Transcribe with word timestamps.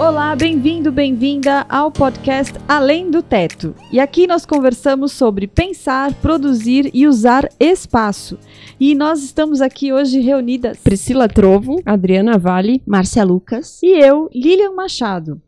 Olá, 0.00 0.34
bem-vindo, 0.34 0.90
bem-vinda 0.90 1.66
ao 1.68 1.92
podcast 1.92 2.54
Além 2.66 3.10
do 3.10 3.22
Teto. 3.22 3.74
E 3.92 4.00
aqui 4.00 4.26
nós 4.26 4.46
conversamos 4.46 5.12
sobre 5.12 5.46
pensar, 5.46 6.14
produzir 6.22 6.90
e 6.94 7.06
usar 7.06 7.46
espaço. 7.60 8.38
E 8.80 8.94
nós 8.94 9.22
estamos 9.22 9.60
aqui 9.60 9.92
hoje 9.92 10.20
reunidas 10.20 10.78
Priscila 10.78 11.28
Trovo, 11.28 11.82
Adriana 11.84 12.38
Vale, 12.38 12.82
Márcia 12.86 13.22
Lucas 13.22 13.78
e 13.82 13.88
eu, 13.88 14.30
Lilian 14.34 14.72
Machado. 14.72 15.38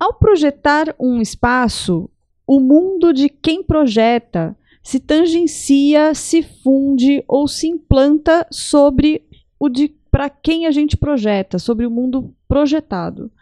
Ao 0.00 0.14
projetar 0.14 0.94
um 0.98 1.20
espaço, 1.20 2.08
o 2.46 2.58
mundo 2.58 3.12
de 3.12 3.28
quem 3.28 3.62
projeta 3.62 4.56
se 4.82 4.98
tangencia, 4.98 6.14
se 6.14 6.42
funde 6.42 7.22
ou 7.28 7.46
se 7.46 7.68
implanta 7.68 8.46
sobre 8.50 9.22
o 9.60 9.68
de 9.68 9.94
para 10.14 10.30
quem 10.30 10.64
a 10.64 10.70
gente 10.70 10.96
projeta, 10.96 11.58
sobre 11.58 11.84
o 11.84 11.90
mundo 11.90 12.32
projetado. 12.46 13.32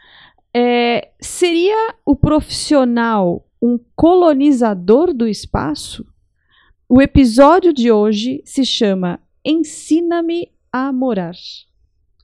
É, 0.55 1.13
seria 1.21 1.95
o 2.05 2.15
profissional 2.15 3.47
um 3.61 3.79
colonizador 3.97 5.15
do 5.15 5.27
espaço? 5.27 6.05
O 6.89 7.01
episódio 7.01 7.73
de 7.73 7.91
hoje 7.91 8.43
se 8.45 8.65
chama 8.65 9.21
Ensina-me 9.45 10.51
a 10.71 10.93
Morar. 10.93 11.35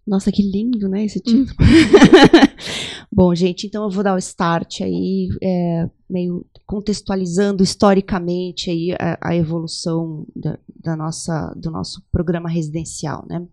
Nossa, 0.07 0.33
que 0.33 0.43
lindo, 0.43 0.89
né, 0.89 1.05
esse 1.05 1.21
título. 1.21 1.55
Bom, 3.13 3.35
gente, 3.35 3.67
então 3.67 3.85
eu 3.85 3.91
vou 3.91 4.03
dar 4.03 4.15
o 4.15 4.19
start 4.19 4.81
aí, 4.81 5.29
é, 5.43 5.91
meio 6.09 6.47
contextualizando 6.67 7.63
historicamente 7.63 8.71
aí 8.71 8.93
a, 8.93 9.19
a 9.23 9.37
evolução 9.37 10.27
da, 10.35 10.59
da, 10.83 10.97
nossa, 10.97 11.55
do 11.57 11.71
nosso 11.71 12.03
programa 12.13 12.49
residencial, 12.49 13.25
né? 13.29 13.47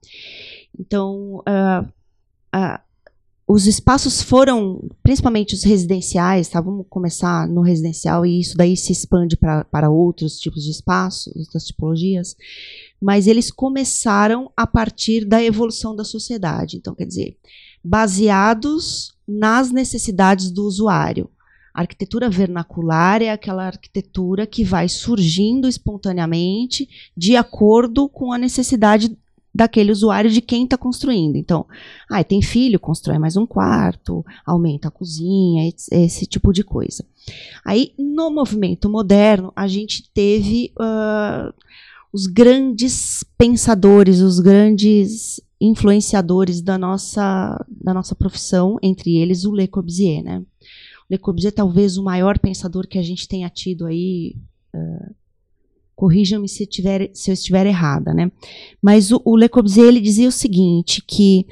Então, 0.77 1.37
uh, 1.39 1.85
uh, 2.55 2.79
os 3.47 3.67
espaços 3.67 4.23
foram, 4.23 4.89
principalmente 5.03 5.53
os 5.53 5.63
residenciais, 5.63 6.49
tá? 6.49 6.59
Vamos 6.59 6.87
começar 6.89 7.47
no 7.47 7.61
residencial 7.61 8.25
e 8.25 8.39
isso 8.39 8.57
daí 8.57 8.75
se 8.75 8.91
expande 8.91 9.37
para 9.37 9.89
outros 9.89 10.39
tipos 10.39 10.63
de 10.63 10.71
espaços, 10.71 11.35
outras 11.35 11.65
tipologias, 11.65 12.35
mas 12.99 13.27
eles 13.27 13.51
começaram 13.51 14.51
a 14.57 14.65
partir 14.65 15.25
da 15.25 15.43
evolução 15.43 15.95
da 15.95 16.03
sociedade. 16.03 16.77
Então, 16.77 16.95
quer 16.95 17.05
dizer, 17.05 17.37
baseados 17.83 19.15
nas 19.27 19.71
necessidades 19.71 20.49
do 20.49 20.65
usuário. 20.65 21.29
A 21.71 21.81
arquitetura 21.81 22.29
vernacular 22.29 23.21
é 23.21 23.29
aquela 23.29 23.67
arquitetura 23.67 24.47
que 24.47 24.63
vai 24.63 24.89
surgindo 24.89 25.67
espontaneamente 25.67 26.89
de 27.15 27.35
acordo 27.35 28.09
com 28.09 28.31
a 28.31 28.37
necessidade 28.39 29.15
daquele 29.55 29.89
usuário 29.89 30.29
de 30.29 30.41
quem 30.41 30.65
está 30.65 30.77
construindo. 30.77 31.37
Então, 31.37 31.65
ah, 32.11 32.21
tem 32.25 32.41
filho, 32.41 32.77
constrói 32.77 33.17
mais 33.17 33.37
um 33.37 33.47
quarto, 33.47 34.23
aumenta 34.45 34.89
a 34.89 34.91
cozinha, 34.91 35.71
esse 35.91 36.25
tipo 36.25 36.51
de 36.51 36.61
coisa. 36.61 37.05
Aí, 37.63 37.93
no 37.97 38.29
movimento 38.29 38.89
moderno, 38.89 39.53
a 39.55 39.65
gente 39.65 40.11
teve 40.13 40.73
uh, 40.77 41.53
os 42.11 42.27
grandes 42.27 43.23
pensadores, 43.37 44.19
os 44.19 44.41
grandes 44.41 45.39
influenciadores 45.59 46.61
da 46.61 46.77
nossa, 46.77 47.65
da 47.69 47.93
nossa 47.93 48.13
profissão, 48.13 48.77
entre 48.83 49.15
eles 49.15 49.45
o 49.45 49.55
Le 49.55 49.69
Corbusier, 49.69 50.21
né? 50.21 50.39
O 50.39 51.13
Le 51.13 51.17
Corbusier 51.17 51.53
talvez 51.53 51.97
o 51.97 52.03
maior 52.03 52.37
pensador 52.39 52.87
que 52.87 52.99
a 52.99 53.03
gente 53.03 53.25
tenha 53.25 53.49
tido 53.49 53.85
aí 53.85 54.35
uh, 54.73 55.15
Corrijam-me 55.95 56.47
se, 56.49 56.67
se 57.13 57.31
eu 57.31 57.33
estiver 57.33 57.65
errada, 57.65 58.13
né? 58.13 58.31
Mas 58.81 59.11
o, 59.11 59.21
o 59.23 59.37
Le 59.37 59.47
Corbusier 59.47 59.87
ele 59.87 60.01
dizia 60.01 60.27
o 60.27 60.31
seguinte, 60.31 61.01
que 61.05 61.47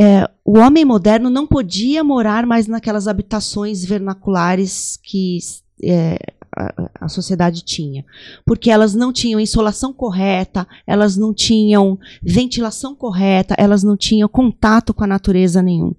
é, 0.00 0.28
o 0.44 0.58
homem 0.58 0.84
moderno 0.84 1.28
não 1.28 1.46
podia 1.46 2.04
morar 2.04 2.46
mais 2.46 2.68
naquelas 2.68 3.08
habitações 3.08 3.84
vernaculares 3.84 4.98
que 5.02 5.38
é, 5.82 6.16
a, 6.56 6.90
a, 7.00 7.08
sociedade 7.08 7.62
tinha, 7.62 8.04
porque 8.44 8.70
elas 8.70 8.94
não 8.94 9.12
tinham 9.12 9.40
insolação 9.40 9.92
correta, 9.92 10.66
elas 10.86 11.16
não 11.16 11.34
tinham 11.34 11.98
ventilação 12.22 12.94
correta, 12.94 13.54
elas 13.58 13.82
não 13.82 13.96
tinham 13.96 14.28
contato 14.28 14.94
com 14.94 15.04
a 15.04 15.06
natureza 15.06 15.62
nenhum. 15.62 15.94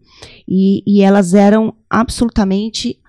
E, 0.47 0.83
e 0.85 1.01
elas 1.01 1.33
eram 1.33 1.73
absolutamente 1.89 2.99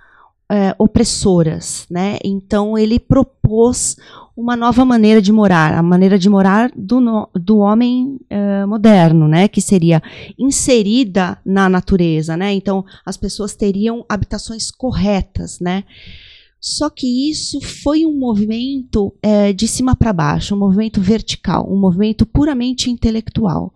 é, 0.50 0.74
opressoras, 0.78 1.86
né? 1.88 2.18
Então 2.24 2.76
ele 2.76 2.98
propôs 2.98 3.96
uma 4.36 4.56
nova 4.56 4.84
maneira 4.84 5.20
de 5.20 5.30
morar, 5.30 5.74
a 5.74 5.82
maneira 5.82 6.18
de 6.18 6.28
morar 6.28 6.72
do, 6.74 7.00
no, 7.00 7.28
do 7.34 7.58
homem 7.58 8.18
uh, 8.30 8.66
moderno, 8.66 9.28
né, 9.28 9.46
que 9.46 9.60
seria 9.60 10.02
inserida 10.38 11.38
na 11.44 11.68
natureza, 11.68 12.38
né, 12.38 12.52
então 12.52 12.82
as 13.04 13.18
pessoas 13.18 13.54
teriam 13.54 14.02
habitações 14.08 14.70
corretas, 14.70 15.60
né, 15.60 15.84
só 16.58 16.88
que 16.88 17.30
isso 17.30 17.60
foi 17.60 18.06
um 18.06 18.18
movimento 18.18 19.14
é, 19.22 19.52
de 19.52 19.68
cima 19.68 19.94
para 19.94 20.12
baixo, 20.12 20.54
um 20.54 20.58
movimento 20.58 21.00
vertical, 21.00 21.66
um 21.70 21.78
movimento 21.78 22.26
puramente 22.26 22.90
intelectual. 22.90 23.72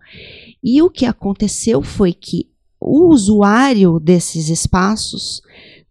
E 0.63 0.83
o 0.83 0.89
que 0.89 1.05
aconteceu 1.05 1.81
foi 1.81 2.13
que 2.13 2.47
o 2.79 3.09
usuário 3.09 3.99
desses 3.99 4.49
espaços 4.49 5.41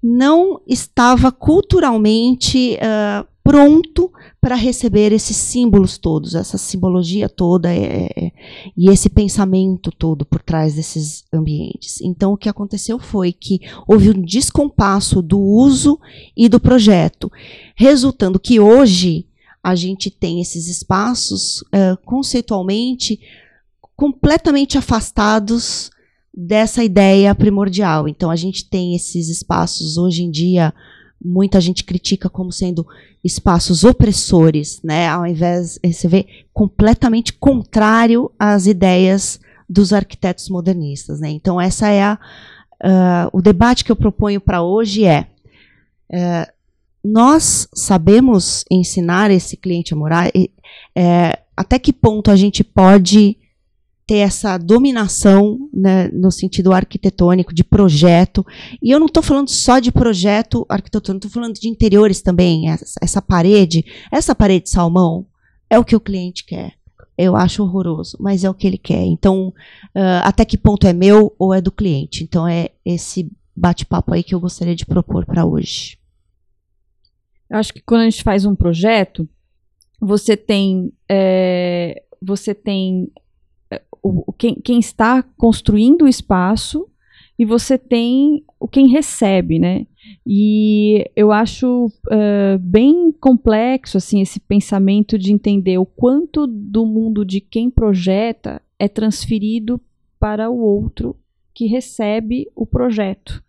não 0.07 0.61
estava 0.67 1.33
culturalmente 1.33 2.77
uh, 2.77 3.27
pronto 3.43 4.13
para 4.39 4.55
receber 4.55 5.13
esses 5.13 5.35
símbolos 5.35 5.97
todos, 5.97 6.35
essa 6.35 6.59
simbologia 6.59 7.27
toda 7.27 7.73
é, 7.73 8.11
é, 8.15 8.33
e 8.77 8.91
esse 8.91 9.09
pensamento 9.09 9.91
todo 9.91 10.27
por 10.27 10.43
trás 10.43 10.75
desses 10.75 11.25
ambientes. 11.33 12.03
Então, 12.03 12.35
o 12.35 12.37
que 12.37 12.51
aconteceu 12.51 12.99
foi 12.99 13.33
que 13.33 13.61
houve 13.89 14.11
um 14.11 14.23
descompasso 14.23 15.23
do 15.23 15.41
uso 15.41 15.99
e 16.37 16.51
do 16.51 16.61
projeto, 16.61 17.33
resultando 17.75 18.39
que 18.39 18.61
hoje 18.61 19.27
a 19.63 19.75
gente 19.75 20.11
tem 20.11 20.39
esses 20.39 20.69
espaços 20.69 21.63
uh, 21.63 21.97
conceitualmente 22.05 23.19
completamente 23.97 24.77
afastados 24.77 25.91
dessa 26.37 26.83
ideia 26.83 27.35
primordial. 27.35 28.09
Então, 28.09 28.31
a 28.31 28.37
gente 28.37 28.69
tem 28.69 28.95
esses 28.95 29.29
espaços 29.29 29.97
hoje 29.97 30.23
em 30.23 30.31
dia 30.31 30.73
muita 31.25 31.61
gente 31.61 31.83
critica 31.85 32.29
como 32.29 32.53
sendo 32.53 32.87
espaços 33.25 33.83
opressores, 33.83 34.81
né? 34.85 35.09
Ao 35.09 35.27
invés, 35.27 35.79
você 35.83 36.07
vê, 36.07 36.27
completamente 36.53 37.33
contrário 37.33 38.31
às 38.39 38.67
ideias 38.67 39.41
dos 39.69 39.95
arquitetos 39.95 40.51
modernistas, 40.51 41.21
né? 41.21 41.31
Então 41.31 41.59
essa 41.59 41.89
é 41.89 42.03
a 42.03 42.19
uh, 42.83 43.31
o 43.33 43.41
debate 43.41 43.83
que 43.83 43.91
eu 43.91 43.97
proponho 43.97 44.41
para 44.41 44.63
hoje 44.63 45.05
é 45.05 45.27
uh, 46.13 46.53
nós 47.03 47.69
sabemos 47.75 48.65
ensinar 48.71 49.31
esse 49.31 49.57
cliente 49.57 49.95
a 49.95 49.97
morar? 49.97 50.31
E, 50.35 50.51
uh, 50.99 51.39
até 51.57 51.79
que 51.79 51.93
ponto 51.93 52.31
a 52.31 52.37
gente 52.37 52.63
pode 52.63 53.39
ter 54.07 54.19
essa 54.19 54.59
dominação 54.59 55.69
né, 55.73 56.09
no 56.09 56.31
sentido 56.31 56.73
arquitetônico, 56.73 57.55
de 57.55 57.65
projeto. 57.65 58.45
E 58.83 58.91
eu 58.91 58.99
não 58.99 59.07
estou 59.07 59.23
falando 59.23 59.49
só 59.49 59.79
de 59.79 59.91
projeto 59.91 60.67
arquitetônico, 60.69 61.27
estou 61.27 61.43
falando 61.43 61.59
de 61.59 61.69
interiores 61.69 62.21
também. 62.21 62.69
Essa, 62.69 62.99
essa, 63.01 63.23
parede, 63.23 63.85
essa 64.13 64.35
parede 64.35 64.69
salmão, 64.69 65.27
é 65.71 65.79
o 65.79 65.85
que 65.85 65.97
o 65.97 66.01
cliente 66.01 66.45
quer. 66.45 66.75
Eu 67.17 67.37
acho 67.37 67.63
horroroso, 67.63 68.19
mas 68.21 68.45
é 68.45 68.51
o 68.51 68.55
que 68.55 68.67
ele 68.67 68.79
quer. 68.79 69.05
Então, 69.05 69.49
uh, 69.49 70.23
até 70.25 70.45
que 70.45 70.59
ponto 70.59 70.87
é 70.87 70.93
meu 70.93 71.35
ou 71.39 71.55
é 71.55 71.61
do 71.61 71.73
cliente? 71.73 72.25
Então, 72.25 72.47
é 72.47 72.71
esse 72.85 73.31
bate-papo 73.57 74.13
aí 74.13 74.23
que 74.23 74.35
eu 74.35 74.41
gostaria 74.41 74.75
de 74.75 74.85
propor 74.85 75.25
para 75.25 75.47
hoje. 75.47 75.97
Eu 77.49 77.59
acho 77.59 77.73
que 77.73 77.81
quando 77.81 78.03
a 78.03 78.11
gente 78.11 78.23
faz 78.23 78.45
um 78.45 78.55
projeto, 78.55 79.29
você 80.01 80.37
tem 80.37 80.93
é, 81.09 82.03
você 82.21 82.55
tem 82.55 83.13
o, 84.05 84.33
quem, 84.35 84.55
quem 84.57 84.79
está 84.79 85.23
construindo 85.23 86.03
o 86.03 86.09
espaço 86.09 86.87
e 87.39 87.45
você 87.45 87.79
tem 87.79 88.45
o 88.61 88.69
quem 88.69 88.87
recebe, 88.89 89.59
né? 89.59 89.87
E 90.27 91.11
eu 91.17 91.33
acho 91.33 91.87
uh, 91.87 92.59
bem 92.61 93.11
complexo 93.13 93.97
assim 93.97 94.21
esse 94.21 94.39
pensamento 94.39 95.19
de 95.19 95.33
entender 95.33 95.79
o 95.79 95.87
quanto 95.87 96.47
do 96.47 96.85
mundo 96.85 97.25
de 97.25 97.41
quem 97.41 97.71
projeta 97.71 98.61
é 98.79 98.87
transferido 98.87 99.81
para 100.21 100.51
o 100.51 100.59
outro 100.59 101.17
que 101.55 101.67
recebe 101.67 102.47
o 102.55 102.67
projeto. 102.67 103.43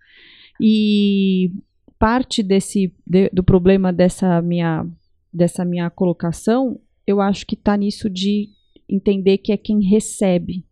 E 0.59 1.51
parte 2.00 2.41
desse 2.41 2.94
de, 3.06 3.29
do 3.33 3.44
problema 3.44 3.91
dessa 3.91 4.41
minha 4.41 4.88
dessa 5.33 5.65
minha 5.65 5.89
colocação, 5.89 6.79
eu 7.06 7.19
acho 7.19 7.45
que 7.45 7.56
está 7.56 7.75
nisso 7.75 8.09
de 8.09 8.50
entender 8.89 9.37
que 9.39 9.51
é 9.51 9.57
quem 9.57 9.83
recebe. 9.83 10.65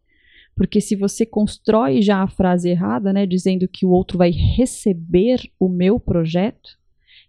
Porque 0.55 0.79
se 0.79 0.95
você 0.95 1.25
constrói 1.25 2.01
já 2.01 2.21
a 2.21 2.27
frase 2.27 2.69
errada, 2.69 3.11
né, 3.11 3.25
dizendo 3.25 3.67
que 3.67 3.85
o 3.85 3.89
outro 3.89 4.17
vai 4.17 4.29
receber 4.29 5.39
o 5.59 5.67
meu 5.67 5.99
projeto, 5.99 6.77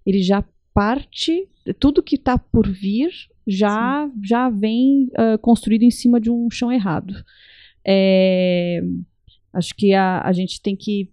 ele 0.04 0.22
já 0.22 0.44
parte, 0.74 1.48
tudo 1.78 2.02
que 2.02 2.16
está 2.16 2.36
por 2.36 2.68
vir 2.68 3.10
já, 3.46 4.10
já 4.22 4.50
vem 4.50 5.08
uh, 5.12 5.38
construído 5.40 5.84
em 5.84 5.90
cima 5.90 6.20
de 6.20 6.30
um 6.30 6.50
chão 6.50 6.70
errado. 6.70 7.14
É, 7.86 8.80
acho 9.52 9.74
que 9.74 9.94
a, 9.94 10.20
a 10.20 10.32
gente 10.32 10.60
tem 10.60 10.74
que 10.76 11.10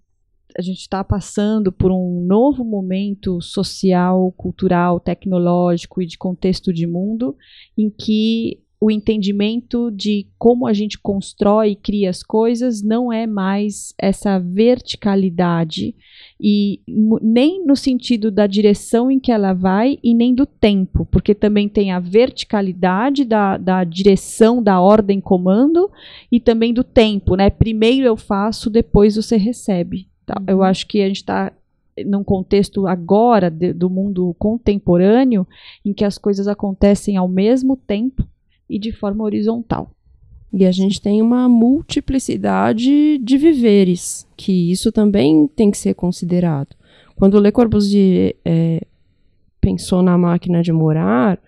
a 0.58 0.62
gente 0.62 0.80
está 0.80 1.02
passando 1.02 1.72
por 1.72 1.92
um 1.92 2.26
novo 2.26 2.66
momento 2.66 3.42
social, 3.42 4.34
cultural, 4.34 5.00
tecnológico 5.00 6.02
e 6.02 6.06
de 6.06 6.18
contexto 6.18 6.74
de 6.74 6.86
mundo 6.86 7.38
em 7.78 7.90
que 7.90 8.60
o 8.82 8.90
entendimento 8.90 9.92
de 9.92 10.26
como 10.40 10.66
a 10.66 10.74
gente 10.74 10.98
constrói 10.98 11.70
e 11.70 11.76
cria 11.76 12.10
as 12.10 12.24
coisas 12.24 12.82
não 12.82 13.14
é 13.14 13.28
mais 13.28 13.94
essa 13.96 14.40
verticalidade 14.40 15.94
e 16.40 16.82
nem 17.22 17.64
no 17.64 17.76
sentido 17.76 18.32
da 18.32 18.48
direção 18.48 19.12
em 19.12 19.20
que 19.20 19.32
ela 19.32 19.54
vai 19.54 20.00
e 20.04 20.16
nem 20.16 20.34
do 20.34 20.48
tempo, 20.48 21.06
porque 21.12 21.36
também 21.36 21.70
tem 21.70 21.92
a 21.92 22.00
verticalidade 22.00 23.24
da, 23.24 23.56
da 23.56 23.84
direção, 23.84 24.64
da 24.64 24.82
ordem 24.82 25.22
comando 25.22 25.92
e 26.32 26.40
também 26.40 26.74
do 26.74 26.84
tempo, 26.84 27.36
né? 27.36 27.52
Primeiro 27.52 28.08
eu 28.08 28.18
faço, 28.18 28.68
depois 28.68 29.16
você 29.16 29.38
recebe. 29.38 30.08
Tá? 30.26 30.38
Uhum. 30.40 30.46
Eu 30.48 30.64
acho 30.64 30.88
que 30.88 31.04
a 31.04 31.08
gente 31.08 31.18
está 31.18 31.54
num 32.04 32.24
contexto 32.24 32.88
agora 32.88 33.52
de, 33.52 33.74
do 33.74 33.92
mundo 33.92 34.36
contemporâneo 34.40 35.46
em 35.86 35.94
que 35.94 36.04
as 36.04 36.18
coisas 36.18 36.48
acontecem 36.48 37.16
ao 37.16 37.28
mesmo 37.28 37.78
tempo 37.78 38.26
e 38.72 38.80
de 38.80 38.94
forma 38.94 39.24
horizontal. 39.26 39.92
E 40.54 40.66
a 40.66 40.72
gente 40.72 41.02
tem 41.02 41.22
uma 41.22 41.48
multiplicidade 41.48 43.18
de 43.18 43.38
viveres, 43.38 44.28
que 44.36 44.72
isso 44.72 44.92
também 44.92 45.48
tem 45.48 45.70
que 45.70 45.78
ser 45.78 45.94
considerado. 45.94 46.76
Quando 47.16 47.40
Le 47.40 47.52
Corbusier 47.52 48.36
é, 48.44 48.82
pensou 49.60 50.02
na 50.02 50.18
máquina 50.18 50.62
de 50.62 50.72
morar, 50.72 51.40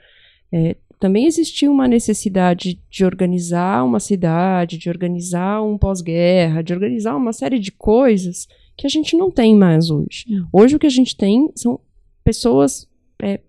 é, 0.52 0.76
também 1.00 1.26
existia 1.26 1.70
uma 1.70 1.88
necessidade 1.88 2.80
de 2.90 3.04
organizar 3.04 3.84
uma 3.84 4.00
cidade, 4.00 4.78
de 4.78 4.90
organizar 4.90 5.62
um 5.62 5.78
pós-guerra, 5.78 6.62
de 6.62 6.74
organizar 6.74 7.16
uma 7.16 7.34
série 7.34 7.60
de 7.60 7.72
coisas 7.72 8.48
que 8.78 8.88
a 8.88 8.90
gente 8.90 9.18
não 9.18 9.30
tem 9.30 9.56
mais 9.56 9.90
hoje. 9.90 10.26
Hum. 10.30 10.46
Hoje 10.54 10.76
o 10.76 10.80
que 10.80 10.88
a 10.88 10.92
gente 10.92 11.16
tem 11.16 11.52
são 11.56 11.80
pessoas 12.24 12.88
é, 13.22 13.42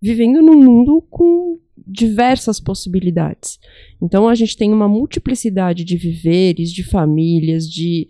vivendo 0.00 0.40
num 0.40 0.62
mundo 0.62 1.04
com 1.10 1.58
diversas 1.88 2.60
possibilidades. 2.60 3.58
Então 4.00 4.28
a 4.28 4.34
gente 4.34 4.56
tem 4.56 4.72
uma 4.72 4.86
multiplicidade 4.86 5.84
de 5.84 5.96
viveres, 5.96 6.70
de 6.70 6.84
famílias, 6.84 7.68
de, 7.68 8.08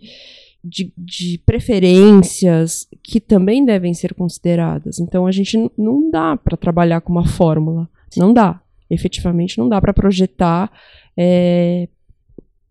de, 0.61 0.91
de 0.97 1.37
preferências 1.45 2.87
que 3.01 3.21
também 3.21 3.63
devem 3.63 3.93
ser 3.93 4.13
consideradas. 4.13 4.99
Então 4.99 5.25
a 5.25 5.31
gente 5.31 5.57
não 5.77 6.11
dá 6.11 6.35
para 6.35 6.57
trabalhar 6.57 6.99
com 6.99 7.13
uma 7.13 7.25
fórmula. 7.25 7.89
Não 8.17 8.33
dá. 8.33 8.61
Efetivamente 8.89 9.57
não 9.57 9.69
dá 9.69 9.79
para 9.79 9.93
projetar. 9.93 10.69
É, 11.15 11.87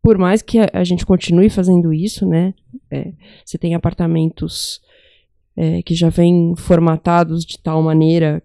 por 0.02 0.18
mais 0.18 0.42
que 0.42 0.58
a, 0.58 0.68
a, 0.74 0.84
gente 0.84 1.06
continue 1.06 1.48
fazendo 1.48 1.92
isso, 1.92 2.26
né? 2.26 2.52
É, 2.90 3.12
você 3.44 3.56
tem 3.56 3.74
apartamentos 3.74 4.80
é, 5.56 5.82
que 5.82 5.94
já 5.94 6.08
vêm 6.08 6.54
formatados 6.56 7.44
de 7.44 7.58
tal 7.58 7.82
maneira 7.82 8.42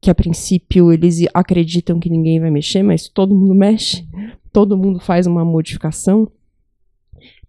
que 0.00 0.10
a 0.10 0.14
princípio 0.14 0.92
eles 0.92 1.20
acreditam 1.34 1.98
que 1.98 2.10
ninguém 2.10 2.40
vai 2.40 2.50
mexer, 2.50 2.82
mas 2.82 3.08
todo 3.08 3.34
mundo 3.34 3.54
mexe, 3.54 4.06
todo 4.52 4.76
mundo 4.76 5.00
faz 5.00 5.26
uma 5.26 5.44
modificação. 5.44 6.30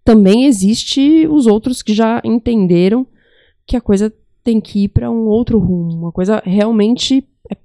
Também 0.04 0.46
existe 0.46 1.28
os 1.28 1.46
outros 1.46 1.84
que 1.84 1.94
já 1.94 2.22
entenderam 2.24 3.06
que 3.66 3.78
a 3.78 3.82
coisa 3.82 4.12
tem 4.44 4.60
que 4.60 4.86
ir 4.86 4.90
para 4.90 5.12
um 5.12 5.28
outro 5.28 5.60
rumo, 5.60 5.96
uma 5.96 6.12
coisa 6.12 6.42
realmente 6.44 7.24
é 7.52 7.58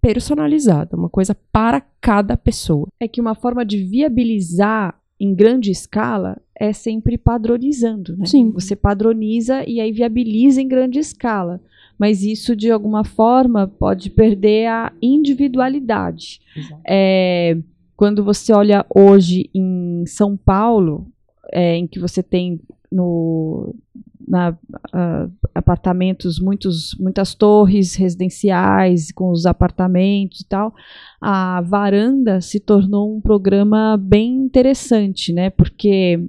personalizada, 0.00 0.96
uma 0.96 1.08
coisa 1.08 1.36
para 1.52 1.80
cada 2.00 2.36
pessoa. 2.36 2.88
É 2.98 3.06
que 3.06 3.20
uma 3.20 3.36
forma 3.36 3.64
de 3.64 3.84
viabilizar 3.84 5.00
em 5.20 5.34
grande 5.34 5.70
escala 5.70 6.40
é 6.58 6.72
sempre 6.72 7.16
padronizando, 7.16 8.16
né? 8.16 8.26
Sim. 8.26 8.50
Você 8.52 8.74
padroniza 8.74 9.64
e 9.68 9.80
aí 9.80 9.92
viabiliza 9.92 10.60
em 10.60 10.66
grande 10.66 10.98
escala 10.98 11.60
mas 11.98 12.22
isso 12.22 12.54
de 12.54 12.70
alguma 12.70 13.04
forma 13.04 13.66
pode 13.66 14.10
perder 14.10 14.66
a 14.66 14.92
individualidade. 15.02 16.40
É, 16.86 17.56
quando 17.96 18.22
você 18.22 18.52
olha 18.52 18.86
hoje 18.94 19.50
em 19.54 20.04
São 20.06 20.36
Paulo, 20.36 21.06
é, 21.52 21.76
em 21.76 21.86
que 21.86 21.98
você 21.98 22.22
tem 22.22 22.60
no, 22.90 23.74
na, 24.28 24.50
uh, 24.50 25.32
apartamentos, 25.54 26.38
muitos, 26.38 26.94
muitas 27.00 27.34
torres 27.34 27.94
residenciais 27.94 29.10
com 29.10 29.30
os 29.30 29.46
apartamentos 29.46 30.40
e 30.40 30.46
tal, 30.46 30.74
a 31.20 31.60
varanda 31.62 32.40
se 32.40 32.60
tornou 32.60 33.16
um 33.16 33.20
programa 33.20 33.96
bem 33.96 34.36
interessante, 34.36 35.32
né? 35.32 35.50
Porque 35.50 36.22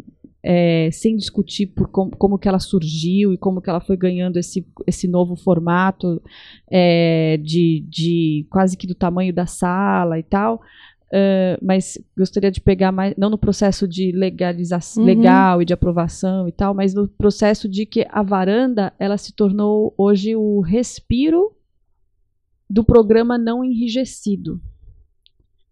é, 0.44 0.90
sem 0.92 1.16
discutir 1.16 1.68
por 1.68 1.90
com, 1.90 2.10
como 2.10 2.38
que 2.38 2.48
ela 2.48 2.60
surgiu 2.60 3.34
e 3.34 3.38
como 3.38 3.62
que 3.62 3.70
ela 3.70 3.82
foi 3.82 3.98
ganhando 3.98 4.38
esse, 4.38 4.66
esse 4.88 5.08
novo 5.08 5.36
formato 5.36 6.22
é, 6.70 7.38
de, 7.38 7.86
de 7.90 8.48
quase 8.50 8.78
que 8.78 8.88
do 8.88 8.96
tamanho 8.96 9.34
da 9.34 9.46
sala 9.46 10.18
e 10.18 10.24
tal. 10.24 10.62
Uh, 11.12 11.58
mas 11.60 11.98
gostaria 12.16 12.52
de 12.52 12.62
pegar 12.62 12.92
mais, 12.92 13.16
não 13.18 13.32
no 13.32 13.38
processo 13.38 13.88
de 13.88 14.12
legalização 14.12 15.02
uhum. 15.02 15.08
legal 15.08 15.60
e 15.60 15.66
de 15.66 15.74
aprovação 15.74 16.48
e 16.48 16.52
tal, 16.52 16.76
mas 16.76 16.94
no 16.94 17.08
processo 17.08 17.68
de 17.68 17.84
que 17.84 18.06
a 18.12 18.22
varanda 18.22 18.94
ela 19.00 19.18
se 19.18 19.34
tornou 19.34 19.92
hoje 19.98 20.36
o 20.36 20.62
respiro 20.62 21.52
do 22.70 22.84
programa 22.84 23.40
não 23.40 23.64
enrijecido 23.64 24.62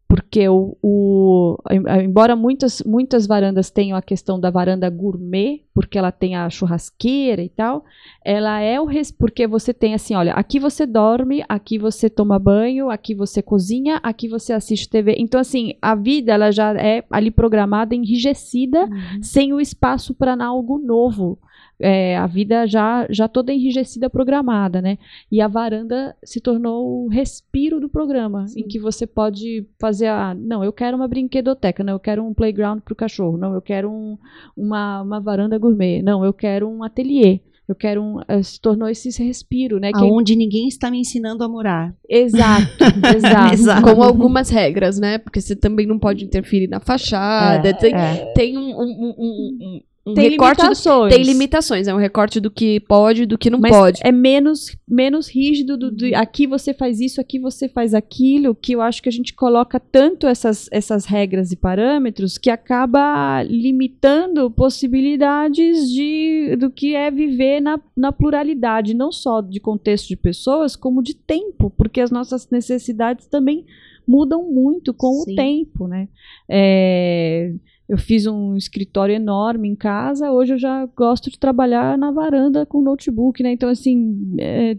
porque 0.08 0.48
o, 0.48 0.78
o, 0.82 1.58
embora 2.02 2.34
muitas, 2.36 2.82
muitas 2.84 3.28
varandas 3.28 3.70
tenham 3.70 3.98
a 3.98 4.02
questão 4.02 4.40
da 4.40 4.50
varanda 4.50 4.90
gourmet, 4.90 5.64
porque 5.74 5.98
ela 5.98 6.14
tem 6.14 6.36
a 6.36 6.50
churrasqueira 6.50 7.44
e 7.44 7.50
tal, 7.50 7.84
ela 8.24 8.62
é 8.62 8.80
o 8.80 8.86
res, 8.86 9.12
porque 9.12 9.46
você 9.46 9.74
tem 9.74 9.94
assim, 9.94 10.16
olha, 10.16 10.34
aqui 10.34 10.60
você 10.60 10.86
dorme, 10.86 11.44
aqui 11.50 11.78
você 11.78 12.10
toma 12.10 12.40
banho, 12.40 12.90
aqui 12.90 13.14
você 13.14 13.42
cozinha, 13.42 14.00
aqui 14.02 14.30
você 14.30 14.54
assiste 14.54 14.90
TV. 14.90 15.16
Então 15.18 15.42
assim, 15.42 15.74
a 15.82 15.94
vida 15.94 16.32
ela 16.32 16.52
já 16.52 16.74
é 16.74 17.04
ali 17.12 17.30
programada, 17.30 17.94
enrijecida, 17.94 18.86
uhum. 18.86 19.22
sem 19.22 19.52
o 19.52 19.60
espaço 19.60 20.14
para 20.14 20.38
algo 20.42 20.78
novo 20.78 21.38
é, 21.80 22.18
a 22.18 22.26
vida 22.26 22.66
já, 22.66 23.06
já 23.10 23.28
toda 23.28 23.54
enrijecida, 23.54 24.10
programada, 24.10 24.82
né? 24.82 24.98
E 25.32 25.40
a 25.42 25.48
varanda 25.48 26.16
se 26.24 26.40
tornou 26.42 27.06
o 27.06 27.08
respiro 27.08 27.80
do 27.80 27.88
programa, 27.88 28.48
Sim. 28.48 28.62
em 28.62 28.68
que 28.68 28.80
você 28.80 29.06
pode 29.06 29.66
fazer 29.80 29.97
a. 30.06 30.34
Não, 30.34 30.64
eu 30.64 30.72
quero 30.72 30.98
uma 30.98 31.08
brinquedoteca, 31.08 31.84
não, 31.84 31.94
eu 31.94 32.00
quero 32.00 32.24
um 32.24 32.34
playground 32.34 32.82
para 32.82 32.94
o 32.94 32.96
cachorro, 32.96 33.38
não, 33.38 33.54
eu 33.54 33.62
quero 33.62 33.90
um, 33.92 34.18
uma, 34.56 35.02
uma 35.02 35.20
varanda 35.20 35.58
gourmet, 35.58 36.02
não, 36.02 36.24
eu 36.24 36.34
quero 36.34 36.70
um 36.70 36.84
ateliê. 36.84 37.42
Eu 37.68 37.76
quero 37.76 38.02
um. 38.02 38.22
Eh, 38.30 38.42
se 38.42 38.62
tornou 38.62 38.88
esse 38.88 39.10
respiro, 39.22 39.78
né? 39.78 39.92
Quem... 39.92 40.38
ninguém 40.38 40.70
está 40.70 40.90
me 40.90 41.02
ensinando 41.02 41.44
a 41.44 41.50
morar. 41.50 41.94
Exato, 42.08 42.66
exato. 43.14 43.54
exato. 43.54 43.82
Com 43.82 44.02
algumas 44.02 44.50
regras, 44.50 44.98
né? 44.98 45.18
Porque 45.18 45.42
você 45.42 45.54
também 45.54 45.86
não 45.86 46.00
pode 46.00 46.24
interferir 46.24 46.70
na 46.70 46.80
fachada. 46.80 47.68
É, 47.68 47.74
tem, 47.74 47.94
é. 47.94 48.32
tem 48.34 48.58
um, 48.58 48.70
um, 48.70 49.16
um, 49.18 49.58
um 49.60 49.82
tem 50.14 50.32
recorte 50.32 50.62
limitações. 50.62 51.12
Do, 51.12 51.16
tem 51.16 51.24
limitações, 51.24 51.88
é 51.88 51.94
um 51.94 51.98
recorte 51.98 52.40
do 52.40 52.50
que 52.50 52.80
pode 52.82 53.26
do 53.26 53.38
que 53.38 53.50
não 53.50 53.60
Mas 53.60 53.72
pode. 53.72 54.00
É 54.04 54.12
menos, 54.12 54.76
menos 54.88 55.28
rígido 55.28 55.78
do, 55.78 55.92
do, 55.92 56.16
aqui 56.16 56.48
você 56.48 56.74
faz 56.74 57.00
isso, 57.00 57.20
aqui 57.20 57.40
você 57.40 57.68
faz 57.68 57.94
aquilo, 57.94 58.56
que 58.56 58.74
eu 58.74 58.82
acho 58.82 59.02
que 59.02 59.10
a 59.10 59.12
gente 59.12 59.34
coloca 59.34 59.80
tanto 59.80 60.28
essas, 60.28 60.68
essas 60.72 61.06
regras 61.06 61.52
e 61.52 61.56
parâmetros 61.56 62.38
que 62.38 62.50
acaba 62.50 63.44
limitando 63.44 64.50
possibilidades 64.52 65.90
de, 65.92 66.56
do 66.58 66.70
que 66.70 66.96
é 66.96 67.12
viver 67.12 67.60
na, 67.60 67.80
na 67.96 68.12
pluralidade, 68.12 68.94
não 68.94 69.12
só 69.12 69.42
de 69.42 69.60
contexto 69.60 70.08
de 70.08 70.16
pessoas, 70.16 70.76
como 70.76 71.04
de 71.04 71.16
tempo, 71.16 71.70
porque 71.78 72.02
as 72.02 72.12
nossas 72.12 72.50
necessidades 72.50 73.28
também 73.28 73.66
mudam 74.08 74.50
muito 74.50 74.94
com 74.94 75.12
Sim. 75.12 75.34
o 75.34 75.36
tempo, 75.36 75.88
né? 75.88 76.08
É, 76.50 77.54
eu 77.88 77.98
fiz 77.98 78.26
um 78.26 78.56
escritório 78.56 79.16
enorme 79.16 79.70
em 79.70 79.76
casa, 79.76 80.32
hoje 80.32 80.54
eu 80.54 80.58
já 80.58 80.86
gosto 80.88 81.32
de 81.32 81.40
trabalhar 81.40 81.98
na 81.98 82.12
varanda 82.12 82.66
com 82.66 82.82
notebook, 82.82 83.42
né? 83.42 83.52
Então, 83.52 83.70
assim, 83.70 84.36
é, 84.40 84.78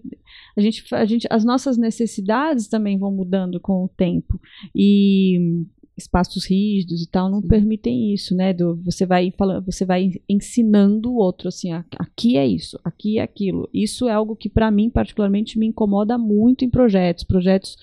a 0.57 0.61
gente, 0.61 0.95
a 0.95 1.05
gente, 1.05 1.27
as 1.31 1.45
nossas 1.45 1.79
necessidades 1.79 2.69
também 2.69 2.99
vão 2.99 3.11
mudando 3.11 3.59
com 3.59 3.85
o 3.85 3.89
tempo. 3.89 4.39
E 4.75 5.65
espaços 5.99 6.49
rígidos 6.49 7.03
e 7.03 7.11
tal 7.11 7.29
não 7.29 7.43
Sim. 7.43 7.49
permitem 7.49 8.15
isso, 8.15 8.35
né? 8.35 8.53
Do, 8.53 8.77
você 8.85 9.05
vai 9.05 9.33
falando, 9.37 9.67
você 9.67 9.85
vai 9.85 10.13
ensinando 10.29 11.11
o 11.11 11.17
outro 11.17 11.49
assim, 11.49 11.73
aqui 11.73 12.37
é 12.37 12.47
isso, 12.47 12.79
aqui 12.85 13.19
é 13.19 13.23
aquilo. 13.23 13.69
Isso 13.75 14.09
é 14.09 14.13
algo 14.13 14.37
que 14.37 14.49
para 14.49 14.71
mim 14.71 14.89
particularmente 14.89 15.59
me 15.59 15.67
incomoda 15.67 16.17
muito 16.17 16.65
em 16.65 16.71
projetos, 16.71 17.25
projetos 17.25 17.77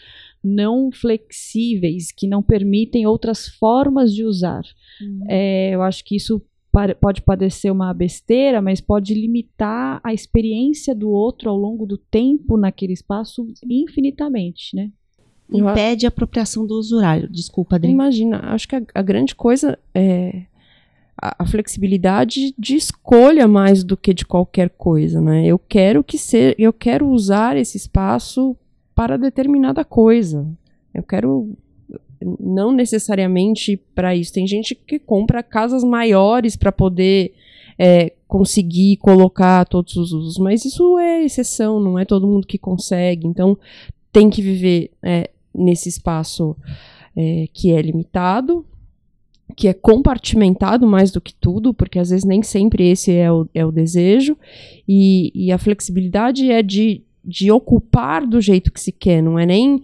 não 0.46 0.92
flexíveis 0.92 2.12
que 2.12 2.28
não 2.28 2.42
permitem 2.42 3.06
outras 3.06 3.48
formas 3.48 4.14
de 4.14 4.24
usar. 4.24 4.64
Uhum. 5.02 5.25
É, 5.28 5.72
eu 5.74 5.82
acho 5.82 6.04
que 6.04 6.16
isso 6.16 6.42
pode 7.00 7.22
parecer 7.22 7.72
uma 7.72 7.94
besteira, 7.94 8.62
mas 8.62 8.82
pode 8.82 9.14
limitar 9.14 10.02
a 10.04 10.14
experiência 10.14 10.94
do 10.94 11.10
outro 11.10 11.50
ao 11.50 11.56
longo 11.56 11.86
do 11.86 11.98
tempo 11.98 12.58
naquele 12.58 12.92
espaço 12.92 13.48
infinitamente, 13.64 14.75
né? 14.75 14.92
Impede 15.50 16.06
a 16.06 16.10
apropriação 16.10 16.66
do 16.66 16.74
usuário. 16.74 17.30
Desculpa, 17.30 17.75
Adri. 17.75 17.92
Imagina, 17.92 18.40
acho 18.54 18.68
que 18.68 18.75
a, 18.75 18.82
a 18.94 19.02
grande 19.02 19.36
coisa 19.36 19.78
é 19.94 20.46
a, 21.22 21.44
a 21.44 21.46
flexibilidade 21.46 22.54
de 22.58 22.75
escolha 22.75 23.48
mais 23.48 23.84
do 23.84 23.96
que 23.96 24.14
de 24.14 24.25
qualquer 24.25 24.70
coisa, 24.72 25.22
né? 25.22 25.46
Eu 25.46 25.60
quero 25.60 26.04
que 26.04 26.18
ser, 26.18 26.56
eu 26.58 26.74
quero 26.74 27.08
usar 27.08 27.56
esse 27.56 27.78
espaço 27.78 28.58
para 28.96 29.18
determinada 29.18 29.84
coisa. 29.84 30.48
Eu 30.94 31.04
quero 31.04 31.56
não 32.40 32.72
necessariamente 32.72 33.78
para 33.94 34.16
isso. 34.16 34.34
Tem 34.34 34.48
gente 34.48 34.74
que 34.74 34.98
compra 34.98 35.44
casas 35.44 35.84
maiores 35.84 36.56
para 36.56 36.72
poder 36.72 37.34
é, 37.78 38.14
conseguir 38.28 38.98
colocar 38.98 39.66
todos 39.66 39.96
os 39.96 40.12
usos, 40.12 40.38
mas 40.38 40.66
isso 40.66 40.98
é 40.98 41.24
exceção, 41.24 41.80
não 41.80 42.00
é 42.00 42.06
todo 42.06 42.28
mundo 42.28 42.48
que 42.48 42.58
consegue. 42.58 43.28
Então 43.28 43.58
tem 44.12 44.30
que 44.30 44.42
viver 44.42 44.92
é, 45.04 45.30
nesse 45.54 45.90
espaço 45.90 46.56
é, 47.16 47.48
que 47.54 47.72
é 47.72 47.82
limitado, 47.82 48.66
que 49.56 49.68
é 49.68 49.74
compartimentado 49.74 50.88
mais 50.88 51.12
do 51.12 51.22
que 51.22 51.34
tudo, 51.34 51.74
porque 51.74 52.00
às 52.00 52.10
vezes 52.10 52.25
nem 52.25 52.42
sempre 52.42 52.90
esse 52.90 53.12
é 53.14 53.32
o, 53.32 53.48
é 53.54 53.66
o 53.66 53.72
desejo, 53.72 54.38
e, 54.88 55.32
e 55.36 55.52
a 55.52 55.58
flexibilidade 55.58 56.50
é 56.50 56.64
de, 56.64 57.04
de 57.25 57.51
ocupar 57.51 58.25
do 58.25 58.39
jeito 58.39 58.72
que 58.72 58.79
se 58.79 58.91
quer, 58.91 59.22
não 59.22 59.39
é 59.39 59.46
nem 59.46 59.82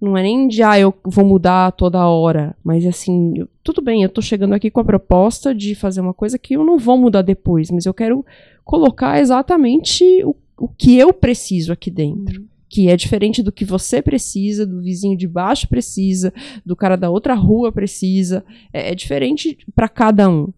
não 0.00 0.16
é 0.16 0.22
nem 0.22 0.46
de, 0.46 0.62
ah, 0.62 0.78
eu 0.78 0.94
vou 1.02 1.24
mudar 1.24 1.72
toda 1.72 2.06
hora, 2.06 2.54
mas 2.62 2.84
assim, 2.84 3.38
eu, 3.38 3.48
tudo 3.62 3.80
bem, 3.80 4.02
eu 4.02 4.08
tô 4.08 4.20
chegando 4.20 4.52
aqui 4.52 4.70
com 4.70 4.80
a 4.80 4.84
proposta 4.84 5.54
de 5.54 5.74
fazer 5.74 6.00
uma 6.00 6.12
coisa 6.12 6.38
que 6.38 6.54
eu 6.54 6.64
não 6.64 6.78
vou 6.78 6.98
mudar 6.98 7.22
depois, 7.22 7.70
mas 7.70 7.86
eu 7.86 7.94
quero 7.94 8.24
colocar 8.64 9.18
exatamente 9.18 10.04
o, 10.24 10.36
o 10.58 10.68
que 10.68 10.98
eu 10.98 11.12
preciso 11.12 11.72
aqui 11.72 11.90
dentro. 11.90 12.40
Uhum. 12.40 12.46
Que 12.68 12.88
é 12.88 12.96
diferente 12.96 13.42
do 13.42 13.52
que 13.52 13.64
você 13.64 14.02
precisa, 14.02 14.66
do 14.66 14.82
vizinho 14.82 15.16
de 15.16 15.28
baixo 15.28 15.68
precisa, 15.68 16.34
do 16.66 16.74
cara 16.74 16.96
da 16.96 17.08
outra 17.08 17.32
rua 17.34 17.70
precisa. 17.70 18.44
É, 18.72 18.90
é 18.90 18.94
diferente 18.94 19.56
para 19.74 19.88
cada 19.88 20.28
um. 20.28 20.48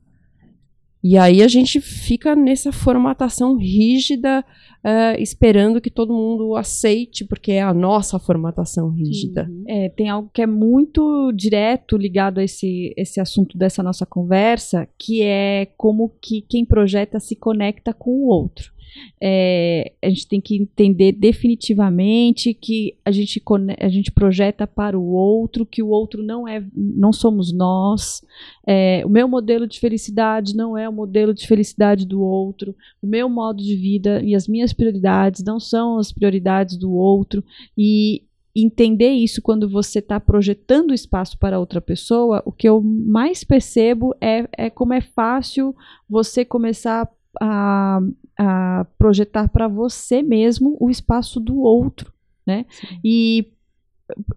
E 1.09 1.17
aí 1.17 1.41
a 1.41 1.47
gente 1.47 1.81
fica 1.81 2.35
nessa 2.35 2.73
formatação 2.73 3.57
rígida 3.57 4.45
uh, 4.85 5.23
esperando 5.23 5.81
que 5.81 5.89
todo 5.89 6.13
mundo 6.13 6.57
aceite, 6.57 7.25
porque 7.25 7.53
é 7.53 7.63
a 7.63 7.73
nossa 7.73 8.19
formatação 8.19 8.91
rígida. 8.91 9.47
Uhum. 9.49 9.65
É, 9.69 9.89
tem 9.89 10.09
algo 10.09 10.29
que 10.35 10.43
é 10.43 10.49
muito 10.49 11.31
direto 11.31 11.97
ligado 11.97 12.39
a 12.39 12.43
esse, 12.43 12.93
esse 12.97 13.21
assunto 13.21 13.57
dessa 13.57 13.85
nossa 13.85 14.05
conversa, 14.05 14.89
que 14.99 15.23
é 15.23 15.69
como 15.77 16.13
que 16.21 16.43
quem 16.43 16.65
projeta 16.65 17.21
se 17.21 17.37
conecta 17.37 17.95
com 17.95 18.11
o 18.11 18.27
outro 18.27 18.75
é, 19.21 19.93
a 20.03 20.09
gente 20.09 20.27
tem 20.27 20.41
que 20.41 20.57
entender 20.57 21.13
definitivamente 21.13 22.53
que 22.55 22.97
a 23.05 23.11
gente, 23.11 23.43
a 23.81 23.89
gente 23.89 24.11
projeta 24.11 24.67
para 24.67 24.99
o 24.99 25.13
outro, 25.13 25.67
que 25.67 25.83
o 25.83 25.89
outro 25.89 26.23
não 26.23 26.47
é, 26.47 26.65
não 26.75 27.13
somos 27.13 27.53
nós. 27.53 28.23
É, 28.67 29.03
o 29.05 29.09
meu 29.09 29.29
modelo 29.29 29.67
de 29.67 29.81
felicidade 29.81 30.55
não 30.55 30.77
é 30.77 30.89
o 30.89 30.93
modelo 30.93 31.33
de 31.33 31.47
felicidade 31.47 32.07
do 32.07 32.21
outro. 32.21 32.75
O 33.03 33.07
meu 33.07 33.29
modo 33.29 33.63
de 33.63 33.77
vida 33.77 34.23
e 34.23 34.35
as 34.35 34.47
minhas 34.47 34.73
prioridades 34.73 35.43
não 35.43 35.59
são 35.59 35.99
as 35.99 36.13
prioridades 36.13 36.77
do 36.77 36.93
outro. 36.93 37.43
E 37.77 38.23
entender 38.57 39.11
isso 39.11 39.43
quando 39.43 39.69
você 39.69 39.99
está 39.99 40.19
projetando 40.19 40.95
espaço 40.95 41.39
para 41.39 41.61
outra 41.61 41.81
pessoa, 41.81 42.43
o 42.47 42.53
que 42.53 42.69
eu 42.69 42.81
mais 42.83 43.45
percebo 43.45 44.15
é, 44.21 44.49
é 44.57 44.71
como 44.71 44.95
é 44.95 45.01
fácil 45.01 45.77
você 46.09 46.45
começar 46.45 47.03
a, 47.03 47.09
a 47.41 48.87
projetar 48.99 49.49
para 49.49 49.69
você 49.69 50.23
mesmo 50.23 50.77
o 50.81 50.91
espaço 50.91 51.41
do 51.41 51.61
outro, 51.61 52.13
né? 52.47 52.67
Sim. 52.71 53.01
E 53.05 53.53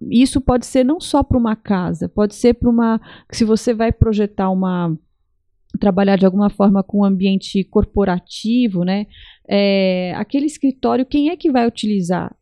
isso 0.10 0.42
pode 0.42 0.66
ser 0.66 0.84
não 0.84 1.00
só 1.00 1.22
para 1.22 1.38
uma 1.38 1.56
casa, 1.56 2.10
pode 2.10 2.36
ser 2.36 2.56
para 2.56 2.70
uma. 2.70 3.02
Se 3.32 3.44
você 3.44 3.74
vai 3.74 3.92
projetar 3.92 4.50
uma. 4.50 4.98
trabalhar 5.80 6.16
de 6.16 6.26
alguma 6.26 6.50
forma 6.50 6.82
com 6.82 7.00
um 7.00 7.06
ambiente 7.06 7.64
corporativo, 7.64 8.84
né? 8.84 9.06
É, 9.48 10.14
aquele 10.16 10.46
escritório, 10.46 11.06
quem 11.06 11.30
é 11.30 11.38
que 11.38 11.52
vai 11.52 11.68
utilizar? 11.68 12.36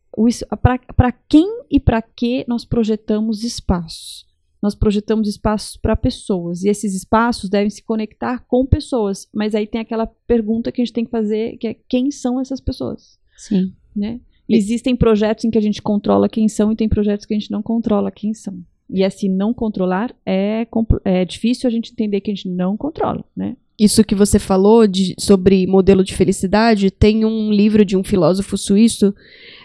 Para 0.96 1.12
quem 1.28 1.64
e 1.70 1.78
para 1.78 2.02
que 2.02 2.44
nós 2.48 2.64
projetamos 2.64 3.44
espaços? 3.44 4.27
Nós 4.62 4.74
projetamos 4.74 5.28
espaços 5.28 5.76
para 5.76 5.96
pessoas 5.96 6.64
e 6.64 6.68
esses 6.68 6.94
espaços 6.94 7.48
devem 7.48 7.70
se 7.70 7.82
conectar 7.82 8.44
com 8.46 8.66
pessoas. 8.66 9.28
Mas 9.32 9.54
aí 9.54 9.66
tem 9.66 9.80
aquela 9.80 10.06
pergunta 10.06 10.72
que 10.72 10.80
a 10.80 10.84
gente 10.84 10.94
tem 10.94 11.04
que 11.04 11.10
fazer, 11.10 11.56
que 11.58 11.68
é 11.68 11.76
quem 11.88 12.10
são 12.10 12.40
essas 12.40 12.60
pessoas? 12.60 13.18
Sim. 13.36 13.72
Né? 13.94 14.20
Existem 14.48 14.96
projetos 14.96 15.44
em 15.44 15.50
que 15.50 15.58
a 15.58 15.62
gente 15.62 15.82
controla 15.82 16.28
quem 16.28 16.48
são 16.48 16.72
e 16.72 16.76
tem 16.76 16.88
projetos 16.88 17.26
que 17.26 17.34
a 17.34 17.38
gente 17.38 17.50
não 17.50 17.62
controla 17.62 18.10
quem 18.10 18.32
são. 18.32 18.64
E 18.88 19.04
assim, 19.04 19.28
não 19.28 19.52
controlar 19.52 20.14
é, 20.24 20.66
é 21.04 21.24
difícil 21.24 21.68
a 21.68 21.70
gente 21.70 21.92
entender 21.92 22.20
que 22.20 22.30
a 22.30 22.34
gente 22.34 22.48
não 22.48 22.76
controla, 22.76 23.22
né? 23.36 23.56
Isso 23.78 24.02
que 24.02 24.14
você 24.14 24.40
falou 24.40 24.88
de, 24.88 25.14
sobre 25.16 25.64
modelo 25.66 26.02
de 26.02 26.12
felicidade, 26.12 26.90
tem 26.90 27.24
um 27.24 27.52
livro 27.52 27.84
de 27.84 27.96
um 27.96 28.02
filósofo 28.02 28.58
suíço 28.58 29.14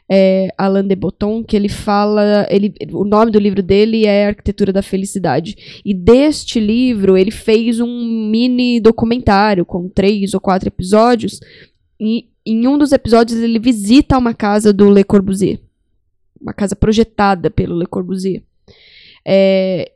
é, 0.09 0.49
Alain 0.57 0.85
de 0.85 0.95
Botton, 0.95 1.43
que 1.43 1.55
ele 1.55 1.69
fala, 1.69 2.45
ele, 2.49 2.73
o 2.91 3.03
nome 3.03 3.31
do 3.31 3.39
livro 3.39 3.63
dele 3.63 4.05
é 4.05 4.27
Arquitetura 4.27 4.73
da 4.73 4.81
Felicidade. 4.81 5.81
E 5.83 5.93
deste 5.93 6.59
livro 6.59 7.17
ele 7.17 7.31
fez 7.31 7.79
um 7.79 8.29
mini 8.29 8.79
documentário 8.79 9.65
com 9.65 9.87
três 9.87 10.33
ou 10.33 10.39
quatro 10.39 10.67
episódios. 10.67 11.39
E 11.99 12.27
em 12.45 12.67
um 12.67 12.77
dos 12.77 12.91
episódios 12.91 13.39
ele 13.39 13.59
visita 13.59 14.17
uma 14.17 14.33
casa 14.33 14.73
do 14.73 14.91
Le 14.91 15.03
Corbusier, 15.03 15.59
uma 16.39 16.53
casa 16.53 16.75
projetada 16.75 17.49
pelo 17.49 17.77
Le 17.77 17.85
Corbusier. 17.85 18.43
É, 19.25 19.91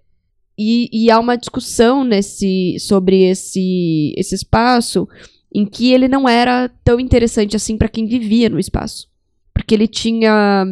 e, 0.57 0.89
e, 0.91 1.11
há 1.11 1.19
uma 1.19 1.35
discussão 1.35 2.03
nesse 2.03 2.77
sobre 2.79 3.23
esse, 3.23 4.13
esse 4.17 4.33
espaço 4.33 5.07
em 5.53 5.65
que 5.65 5.91
ele 5.91 6.07
não 6.07 6.27
era 6.27 6.69
tão 6.83 6.99
interessante 6.99 7.55
assim 7.55 7.77
para 7.77 7.89
quem 7.89 8.07
vivia 8.07 8.49
no 8.49 8.57
espaço 8.57 9.07
porque 9.57 9.73
ele 9.73 9.87
tinha 9.87 10.65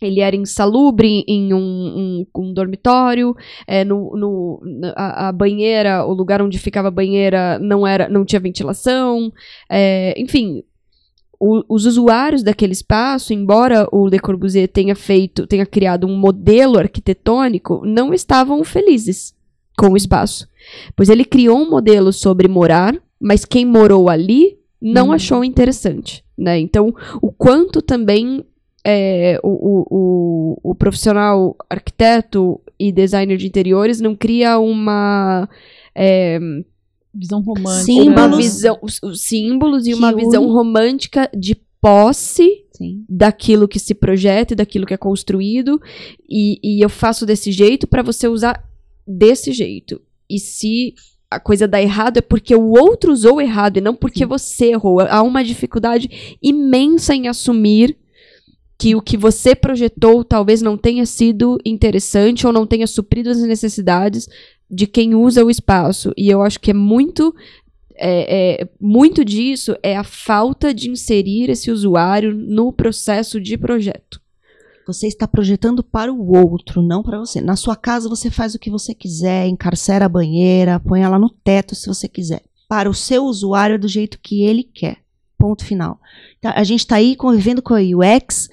ele 0.00 0.20
era 0.20 0.34
insalubre 0.34 1.24
em 1.28 1.54
um, 1.54 1.58
um, 1.60 2.26
um 2.36 2.52
dormitório, 2.52 3.36
é, 3.68 3.84
no, 3.84 4.16
no 4.16 4.60
a, 4.96 5.28
a, 5.28 5.32
banheira, 5.32 6.04
o 6.04 6.12
lugar 6.12 6.42
onde 6.42 6.58
ficava 6.58 6.88
a 6.88 6.90
banheira 6.90 7.56
não 7.60 7.86
era, 7.86 8.08
não 8.08 8.24
tinha 8.24 8.40
ventilação, 8.40 9.32
é, 9.70 10.12
enfim, 10.20 10.64
o, 11.38 11.62
os 11.68 11.86
usuários 11.86 12.42
daquele 12.42 12.72
espaço, 12.72 13.32
embora 13.32 13.86
o 13.92 14.08
Le 14.08 14.18
Corbusier 14.18 14.66
tenha 14.66 14.96
feito, 14.96 15.46
tenha 15.46 15.64
criado 15.64 16.04
um 16.04 16.16
modelo 16.16 16.80
arquitetônico, 16.80 17.82
não 17.86 18.12
estavam 18.12 18.64
felizes 18.64 19.32
com 19.78 19.90
o 19.90 19.96
espaço, 19.96 20.48
pois 20.96 21.08
ele 21.08 21.24
criou 21.24 21.58
um 21.58 21.70
modelo 21.70 22.12
sobre 22.12 22.48
morar, 22.48 23.00
mas 23.20 23.44
quem 23.44 23.64
morou 23.64 24.10
ali 24.10 24.58
não 24.82 25.08
hum. 25.08 25.12
achou 25.12 25.44
interessante 25.44 26.24
né? 26.42 26.58
Então, 26.58 26.94
o 27.20 27.30
quanto 27.30 27.80
também 27.80 28.44
é, 28.84 29.38
o, 29.42 29.48
o, 29.90 30.70
o, 30.70 30.74
profissional 30.74 31.56
arquiteto 31.70 32.60
e 32.78 32.90
designer 32.90 33.36
de 33.36 33.46
interiores 33.46 34.00
não 34.00 34.16
cria 34.16 34.58
uma 34.58 35.48
é, 35.94 36.40
visão 37.14 37.40
romântica, 37.40 37.84
símbolos, 37.84 38.16
uma 38.16 38.36
visão, 38.36 38.80
símbolos 39.14 39.86
e 39.86 39.94
uma 39.94 40.12
visão 40.12 40.48
romântica 40.48 41.30
de 41.32 41.56
posse 41.80 42.64
Sim. 42.72 43.04
daquilo 43.08 43.68
que 43.68 43.78
se 43.78 43.94
projeta 43.94 44.52
e 44.52 44.56
daquilo 44.56 44.86
que 44.86 44.94
é 44.94 44.98
construído 44.98 45.80
e, 46.28 46.58
e 46.62 46.84
eu 46.84 46.88
faço 46.88 47.24
desse 47.24 47.52
jeito 47.52 47.86
para 47.86 48.02
você 48.02 48.26
usar 48.26 48.68
desse 49.06 49.52
jeito. 49.52 50.00
E 50.28 50.40
se 50.40 50.94
a 51.34 51.40
coisa 51.40 51.66
dá 51.66 51.80
errado 51.80 52.18
é 52.18 52.20
porque 52.20 52.54
o 52.54 52.70
outro 52.70 53.12
usou 53.12 53.40
errado 53.40 53.76
e 53.76 53.80
não 53.80 53.94
porque 53.94 54.24
você 54.26 54.72
errou. 54.72 55.00
Há 55.00 55.22
uma 55.22 55.44
dificuldade 55.44 56.36
imensa 56.42 57.14
em 57.14 57.28
assumir 57.28 57.96
que 58.78 58.94
o 58.94 59.00
que 59.00 59.16
você 59.16 59.54
projetou 59.54 60.24
talvez 60.24 60.60
não 60.60 60.76
tenha 60.76 61.06
sido 61.06 61.58
interessante 61.64 62.46
ou 62.46 62.52
não 62.52 62.66
tenha 62.66 62.86
suprido 62.86 63.30
as 63.30 63.40
necessidades 63.42 64.28
de 64.70 64.86
quem 64.86 65.14
usa 65.14 65.44
o 65.44 65.50
espaço. 65.50 66.12
E 66.16 66.28
eu 66.30 66.42
acho 66.42 66.58
que 66.58 66.70
é 66.70 66.74
muito. 66.74 67.34
É, 67.94 68.62
é, 68.62 68.68
muito 68.80 69.22
disso 69.22 69.76
é 69.82 69.96
a 69.96 70.02
falta 70.02 70.72
de 70.72 70.90
inserir 70.90 71.50
esse 71.50 71.70
usuário 71.70 72.34
no 72.34 72.72
processo 72.72 73.38
de 73.38 73.56
projeto. 73.56 74.21
Você 74.86 75.06
está 75.06 75.28
projetando 75.28 75.82
para 75.82 76.12
o 76.12 76.36
outro, 76.36 76.82
não 76.82 77.02
para 77.02 77.18
você. 77.18 77.40
Na 77.40 77.56
sua 77.56 77.76
casa 77.76 78.08
você 78.08 78.30
faz 78.30 78.54
o 78.54 78.58
que 78.58 78.70
você 78.70 78.94
quiser, 78.94 79.46
encarcera 79.46 80.06
a 80.06 80.08
banheira, 80.08 80.80
põe 80.80 81.02
ela 81.02 81.18
no 81.18 81.30
teto 81.30 81.74
se 81.74 81.86
você 81.86 82.08
quiser. 82.08 82.42
Para 82.68 82.90
o 82.90 82.94
seu 82.94 83.24
usuário 83.24 83.74
é 83.74 83.78
do 83.78 83.88
jeito 83.88 84.18
que 84.20 84.42
ele 84.42 84.64
quer. 84.64 84.98
Ponto 85.38 85.64
final. 85.64 86.00
Então, 86.38 86.52
a 86.54 86.64
gente 86.64 86.80
está 86.80 86.96
aí 86.96 87.16
convivendo 87.16 87.62
com 87.62 87.74
a 87.74 87.80
UX, 87.80 88.48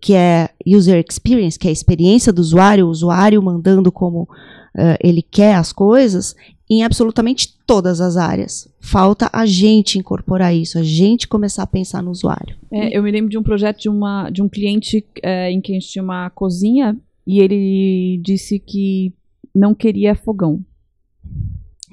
que 0.00 0.14
é 0.14 0.50
User 0.66 1.04
Experience, 1.08 1.58
que 1.58 1.68
é 1.68 1.70
a 1.70 1.72
experiência 1.72 2.32
do 2.32 2.40
usuário, 2.40 2.86
o 2.86 2.90
usuário 2.90 3.42
mandando 3.42 3.90
como 3.90 4.28
uh, 4.76 4.96
ele 5.02 5.22
quer 5.22 5.54
as 5.54 5.72
coisas, 5.72 6.34
em 6.70 6.82
absolutamente 6.82 7.56
todas 7.66 8.00
as 8.00 8.16
áreas. 8.16 8.68
Falta 8.80 9.28
a 9.32 9.44
gente 9.44 9.98
incorporar 9.98 10.54
isso, 10.54 10.78
a 10.78 10.82
gente 10.82 11.28
começar 11.28 11.64
a 11.64 11.66
pensar 11.66 12.02
no 12.02 12.10
usuário. 12.10 12.56
É, 12.70 12.96
eu 12.96 13.02
me 13.02 13.10
lembro 13.10 13.30
de 13.30 13.36
um 13.36 13.42
projeto 13.42 13.80
de, 13.80 13.88
uma, 13.88 14.30
de 14.30 14.42
um 14.42 14.48
cliente 14.48 15.04
é, 15.22 15.50
em 15.50 15.60
que 15.60 15.72
a 15.72 15.74
gente 15.74 15.88
tinha 15.88 16.02
uma 16.02 16.30
cozinha 16.30 16.98
e 17.26 17.40
ele 17.40 18.20
disse 18.22 18.58
que 18.58 19.12
não 19.54 19.74
queria 19.74 20.14
fogão. 20.14 20.64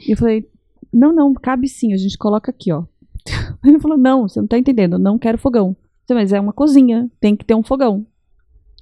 E 0.08 0.14
eu 0.14 0.18
falei, 0.18 0.48
não, 0.94 1.14
não, 1.14 1.34
cabe 1.34 1.68
sim, 1.68 1.94
a 1.94 1.98
gente 1.98 2.18
coloca 2.18 2.50
aqui, 2.50 2.72
ó. 2.72 2.84
Ele 3.64 3.80
falou, 3.80 3.98
não, 3.98 4.28
você 4.28 4.40
não 4.40 4.48
tá 4.48 4.58
entendendo, 4.58 4.94
eu 4.94 5.00
não 5.00 5.20
quero 5.20 5.38
fogão. 5.38 5.76
Mas 6.10 6.34
é 6.34 6.40
uma 6.40 6.54
cozinha, 6.54 7.10
tem 7.20 7.36
que 7.36 7.46
ter 7.46 7.54
um 7.54 7.62
fogão. 7.62 8.06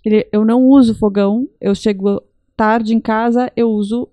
Ele, 0.05 0.27
eu 0.31 0.45
não 0.45 0.63
uso 0.63 0.95
fogão, 0.95 1.47
eu 1.59 1.75
chego 1.75 2.21
tarde 2.57 2.95
em 2.95 2.99
casa, 2.99 3.51
eu 3.55 3.69
uso 3.69 4.09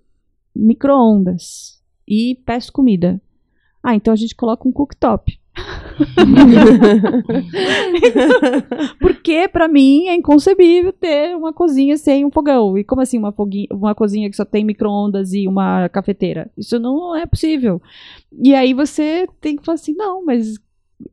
micro-ondas 0.54 1.82
e 2.06 2.38
peço 2.44 2.70
comida. 2.70 3.18
Ah, 3.82 3.94
então 3.94 4.12
a 4.12 4.16
gente 4.16 4.36
coloca 4.36 4.68
um 4.68 4.72
cooktop. 4.72 5.38
Porque 8.98 9.48
para 9.48 9.68
mim 9.68 10.08
é 10.08 10.14
inconcebível 10.14 10.92
ter 10.92 11.36
uma 11.36 11.52
cozinha 11.52 11.96
sem 11.96 12.24
um 12.24 12.30
fogão. 12.30 12.76
E 12.76 12.82
como 12.84 13.00
assim 13.00 13.18
uma, 13.18 13.32
foguinha, 13.32 13.68
uma 13.70 13.94
cozinha 13.94 14.28
que 14.28 14.36
só 14.36 14.44
tem 14.44 14.64
micro-ondas 14.64 15.32
e 15.32 15.48
uma 15.48 15.88
cafeteira? 15.88 16.50
Isso 16.56 16.78
não 16.78 17.16
é 17.16 17.26
possível. 17.26 17.80
E 18.42 18.54
aí 18.54 18.74
você 18.74 19.28
tem 19.40 19.56
que 19.56 19.64
falar 19.64 19.76
assim, 19.76 19.94
não, 19.94 20.24
mas 20.24 20.58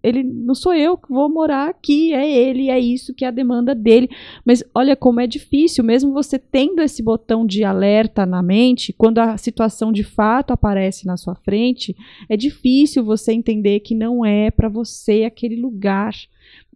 ele 0.03 0.23
não 0.23 0.55
sou 0.55 0.73
eu 0.73 0.97
que 0.97 1.09
vou 1.09 1.29
morar 1.29 1.69
aqui, 1.69 2.13
é 2.13 2.29
ele, 2.29 2.69
é 2.69 2.79
isso 2.79 3.13
que 3.13 3.25
é 3.25 3.27
a 3.27 3.31
demanda 3.31 3.73
dele. 3.73 4.09
Mas 4.45 4.63
olha 4.73 4.95
como 4.95 5.19
é 5.19 5.27
difícil, 5.27 5.83
mesmo 5.83 6.13
você 6.13 6.37
tendo 6.39 6.81
esse 6.81 7.01
botão 7.01 7.45
de 7.45 7.63
alerta 7.63 8.25
na 8.25 8.41
mente, 8.41 8.93
quando 8.93 9.19
a 9.19 9.37
situação 9.37 9.91
de 9.91 10.03
fato 10.03 10.51
aparece 10.51 11.05
na 11.05 11.17
sua 11.17 11.35
frente, 11.35 11.95
é 12.29 12.35
difícil 12.35 13.03
você 13.03 13.33
entender 13.33 13.79
que 13.81 13.95
não 13.95 14.25
é 14.25 14.51
para 14.51 14.69
você 14.69 15.23
aquele 15.23 15.55
lugar 15.55 16.13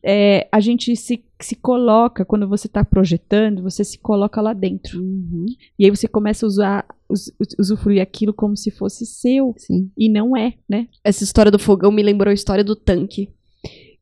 é, 0.03 0.47
a 0.51 0.59
gente 0.59 0.95
se, 0.95 1.23
se 1.39 1.55
coloca, 1.55 2.23
quando 2.23 2.47
você 2.47 2.67
está 2.67 2.85
projetando, 2.85 3.63
você 3.63 3.83
se 3.83 3.97
coloca 3.97 4.39
lá 4.39 4.53
dentro. 4.53 5.01
Uhum. 5.01 5.45
E 5.79 5.85
aí 5.85 5.89
você 5.89 6.07
começa 6.07 6.45
a 6.45 6.47
usar, 6.47 6.85
us, 7.09 7.31
usufruir 7.57 8.01
aquilo 8.01 8.33
como 8.33 8.55
se 8.55 8.69
fosse 8.69 9.05
seu. 9.05 9.55
Sim. 9.57 9.89
E 9.97 10.07
não 10.07 10.37
é, 10.37 10.53
né? 10.69 10.87
Essa 11.03 11.23
história 11.23 11.51
do 11.51 11.57
fogão 11.57 11.91
me 11.91 12.03
lembrou 12.03 12.29
a 12.29 12.35
história 12.35 12.63
do 12.63 12.75
tanque 12.75 13.29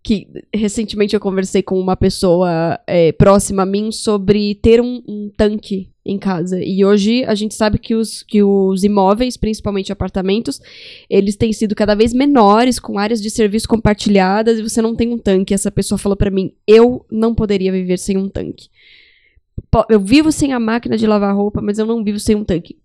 que 0.04 0.28
recentemente 0.54 1.16
eu 1.16 1.20
conversei 1.20 1.64
com 1.64 1.80
uma 1.80 1.96
pessoa 1.96 2.78
é, 2.86 3.14
próxima 3.14 3.64
a 3.64 3.66
mim 3.66 3.90
sobre 3.90 4.56
ter 4.56 4.82
um, 4.82 5.02
um, 5.08 5.32
tanque 5.36 5.90
em 6.06 6.20
casa. 6.20 6.62
E 6.62 6.84
hoje 6.84 7.24
a 7.24 7.34
gente 7.34 7.56
sabe 7.56 7.78
que 7.78 7.96
os, 7.96 8.22
que 8.22 8.44
os 8.44 8.84
imóveis, 8.84 9.38
principalmente 9.38 9.94
apartamentos, 9.94 10.60
eles 11.10 11.38
têm 11.38 11.54
sido 11.54 11.74
cada 11.74 11.96
vez 11.96 12.14
menores, 12.14 12.80
com 12.80 13.00
áreas 13.00 13.22
de 13.22 13.30
serviço 13.30 13.68
compartilhadas, 13.70 14.60
e 14.60 14.64
você 14.64 14.82
não 14.82 14.94
tem 14.94 15.14
um 15.14 15.18
tanque. 15.18 15.54
Essa 15.54 15.72
pessoa 15.72 15.98
falou 15.98 16.18
para 16.18 16.30
mim: 16.30 16.54
eu 16.68 17.06
não 17.10 17.34
poderia 17.34 17.72
viver 17.72 17.98
sem 17.98 18.18
um 18.18 18.28
tanque. 18.28 18.68
Eu 19.90 20.02
vivo 20.02 20.32
sem 20.32 20.52
a 20.52 20.60
máquina 20.60 20.98
de 20.98 21.08
lavar 21.08 21.34
roupa, 21.34 21.62
mas 21.62 21.80
eu 21.80 21.86
não 21.86 22.04
vivo 22.04 22.20
sem 22.20 22.36
um 22.36 22.44
tanque. 22.44 22.78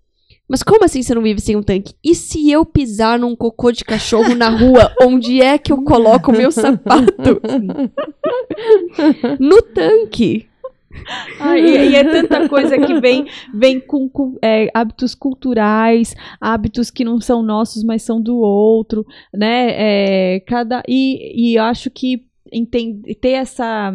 Mas 0.49 0.63
como 0.63 0.85
assim 0.85 1.03
você 1.03 1.15
não 1.15 1.23
vive 1.23 1.41
sem 1.41 1.57
um 1.57 1.63
tanque? 1.63 1.95
E 2.03 2.15
se 2.15 2.51
eu 2.51 2.65
pisar 2.65 3.19
num 3.19 3.37
cocô 3.37 3.71
de 3.71 3.85
cachorro 3.85 4.35
na 4.35 4.49
rua, 4.49 4.91
onde 5.03 5.43
é 5.43 5.59
que 5.59 5.71
eu 5.71 5.83
coloco 5.83 6.33
o 6.33 6.37
meu 6.37 6.51
sapato? 6.51 7.41
no 9.39 9.61
tanque. 9.63 10.49
Ah, 11.39 11.57
e, 11.59 11.91
e, 11.91 11.95
é 11.95 12.03
tanta 12.03 12.49
coisa 12.49 12.79
que 12.79 12.99
vem, 12.99 13.27
vem 13.55 13.79
com, 13.79 14.09
com 14.09 14.37
é, 14.43 14.69
hábitos 14.73 15.15
culturais, 15.15 16.15
hábitos 16.41 16.91
que 16.91 17.05
não 17.05 17.21
são 17.21 17.43
nossos, 17.43 17.85
mas 17.85 18.03
são 18.03 18.21
do 18.21 18.39
outro, 18.39 19.07
né? 19.33 19.69
É, 20.37 20.41
cada, 20.41 20.83
e, 20.89 21.51
e 21.53 21.57
eu 21.57 21.63
acho 21.65 21.91
que 21.91 22.25
entender, 22.51 23.15
ter 23.17 23.33
essa. 23.33 23.93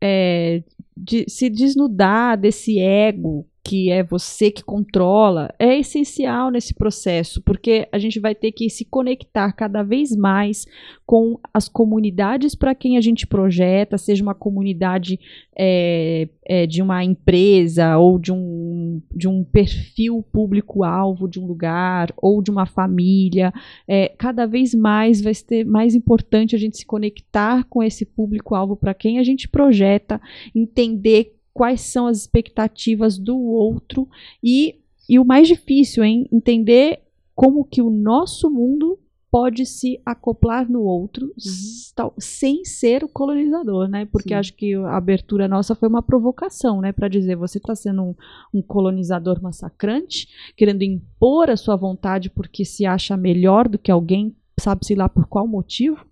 É, 0.00 0.62
de, 0.96 1.24
se 1.28 1.48
desnudar 1.48 2.36
desse 2.36 2.78
ego 2.78 3.46
que 3.64 3.90
é 3.90 4.02
você 4.02 4.50
que 4.50 4.62
controla, 4.62 5.48
é 5.58 5.78
essencial 5.78 6.50
nesse 6.50 6.74
processo, 6.74 7.40
porque 7.42 7.88
a 7.90 7.98
gente 7.98 8.20
vai 8.20 8.34
ter 8.34 8.52
que 8.52 8.68
se 8.68 8.84
conectar 8.84 9.50
cada 9.52 9.82
vez 9.82 10.14
mais 10.14 10.66
com 11.06 11.38
as 11.52 11.66
comunidades 11.66 12.54
para 12.54 12.74
quem 12.74 12.98
a 12.98 13.00
gente 13.00 13.26
projeta, 13.26 13.96
seja 13.96 14.22
uma 14.22 14.34
comunidade 14.34 15.18
é, 15.56 16.28
é, 16.44 16.66
de 16.66 16.82
uma 16.82 17.02
empresa 17.02 17.96
ou 17.96 18.18
de 18.18 18.32
um, 18.32 19.00
de 19.10 19.26
um 19.26 19.42
perfil 19.42 20.22
público-alvo 20.30 21.26
de 21.26 21.40
um 21.40 21.46
lugar 21.46 22.12
ou 22.18 22.42
de 22.42 22.50
uma 22.50 22.66
família. 22.66 23.52
É, 23.88 24.08
cada 24.08 24.46
vez 24.46 24.74
mais 24.74 25.22
vai 25.22 25.32
ser 25.32 25.64
mais 25.64 25.94
importante 25.94 26.54
a 26.54 26.58
gente 26.58 26.76
se 26.76 26.84
conectar 26.84 27.64
com 27.64 27.82
esse 27.82 28.04
público-alvo 28.04 28.76
para 28.76 28.92
quem 28.92 29.18
a 29.18 29.24
gente 29.24 29.48
projeta, 29.48 30.20
entender 30.54 31.34
quais 31.54 31.80
são 31.82 32.06
as 32.08 32.18
expectativas 32.18 33.16
do 33.16 33.38
outro 33.38 34.08
e, 34.42 34.80
e 35.08 35.18
o 35.18 35.24
mais 35.24 35.46
difícil 35.46 36.02
é 36.02 36.08
entender 36.08 37.00
como 37.34 37.64
que 37.64 37.80
o 37.80 37.88
nosso 37.88 38.50
mundo 38.50 38.98
pode 39.30 39.66
se 39.66 40.00
acoplar 40.06 40.70
no 40.70 40.82
outro 40.82 41.26
uhum. 41.26 42.10
sem 42.18 42.64
ser 42.64 43.02
o 43.02 43.08
colonizador, 43.08 43.88
né? 43.88 44.06
Porque 44.06 44.28
Sim. 44.28 44.34
acho 44.34 44.54
que 44.54 44.74
a 44.76 44.96
abertura 44.96 45.48
nossa 45.48 45.74
foi 45.74 45.88
uma 45.88 46.00
provocação, 46.02 46.80
né? 46.80 46.92
Para 46.92 47.08
dizer 47.08 47.34
você 47.34 47.58
está 47.58 47.74
sendo 47.74 48.02
um, 48.04 48.14
um, 48.54 48.62
colonizador 48.62 49.42
massacrante, 49.42 50.28
querendo 50.56 50.82
impor 50.82 51.50
a 51.50 51.56
sua 51.56 51.74
vontade 51.74 52.30
porque 52.30 52.64
se 52.64 52.86
acha 52.86 53.16
melhor 53.16 53.68
do 53.68 53.76
que 53.76 53.90
alguém, 53.90 54.36
sabe-se 54.60 54.94
lá 54.94 55.08
por 55.08 55.26
qual 55.26 55.48
motivo, 55.48 56.06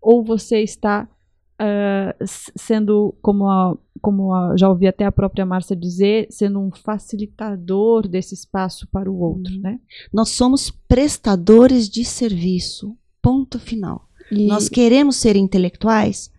ou 0.00 0.22
você 0.22 0.62
está 0.62 1.08
uh, 1.60 2.24
sendo, 2.56 3.14
como, 3.20 3.48
a, 3.48 3.76
como 4.00 4.32
a, 4.32 4.56
já 4.56 4.68
ouvi 4.68 4.86
até 4.86 5.04
a 5.04 5.12
própria 5.12 5.44
Márcia 5.46 5.76
dizer, 5.76 6.26
sendo 6.30 6.60
um 6.60 6.70
facilitador 6.70 8.06
desse 8.06 8.34
espaço 8.34 8.86
para 8.88 9.10
o 9.10 9.18
outro, 9.20 9.54
uhum. 9.54 9.60
né? 9.60 9.80
Nós 10.12 10.30
somos 10.30 10.70
prestadores 10.70 11.88
de 11.88 12.04
serviço, 12.04 12.96
ponto 13.20 13.58
final. 13.58 14.08
E... 14.30 14.46
Nós 14.46 14.68
queremos 14.68 15.16
ser 15.16 15.36
intelectuais? 15.36 16.30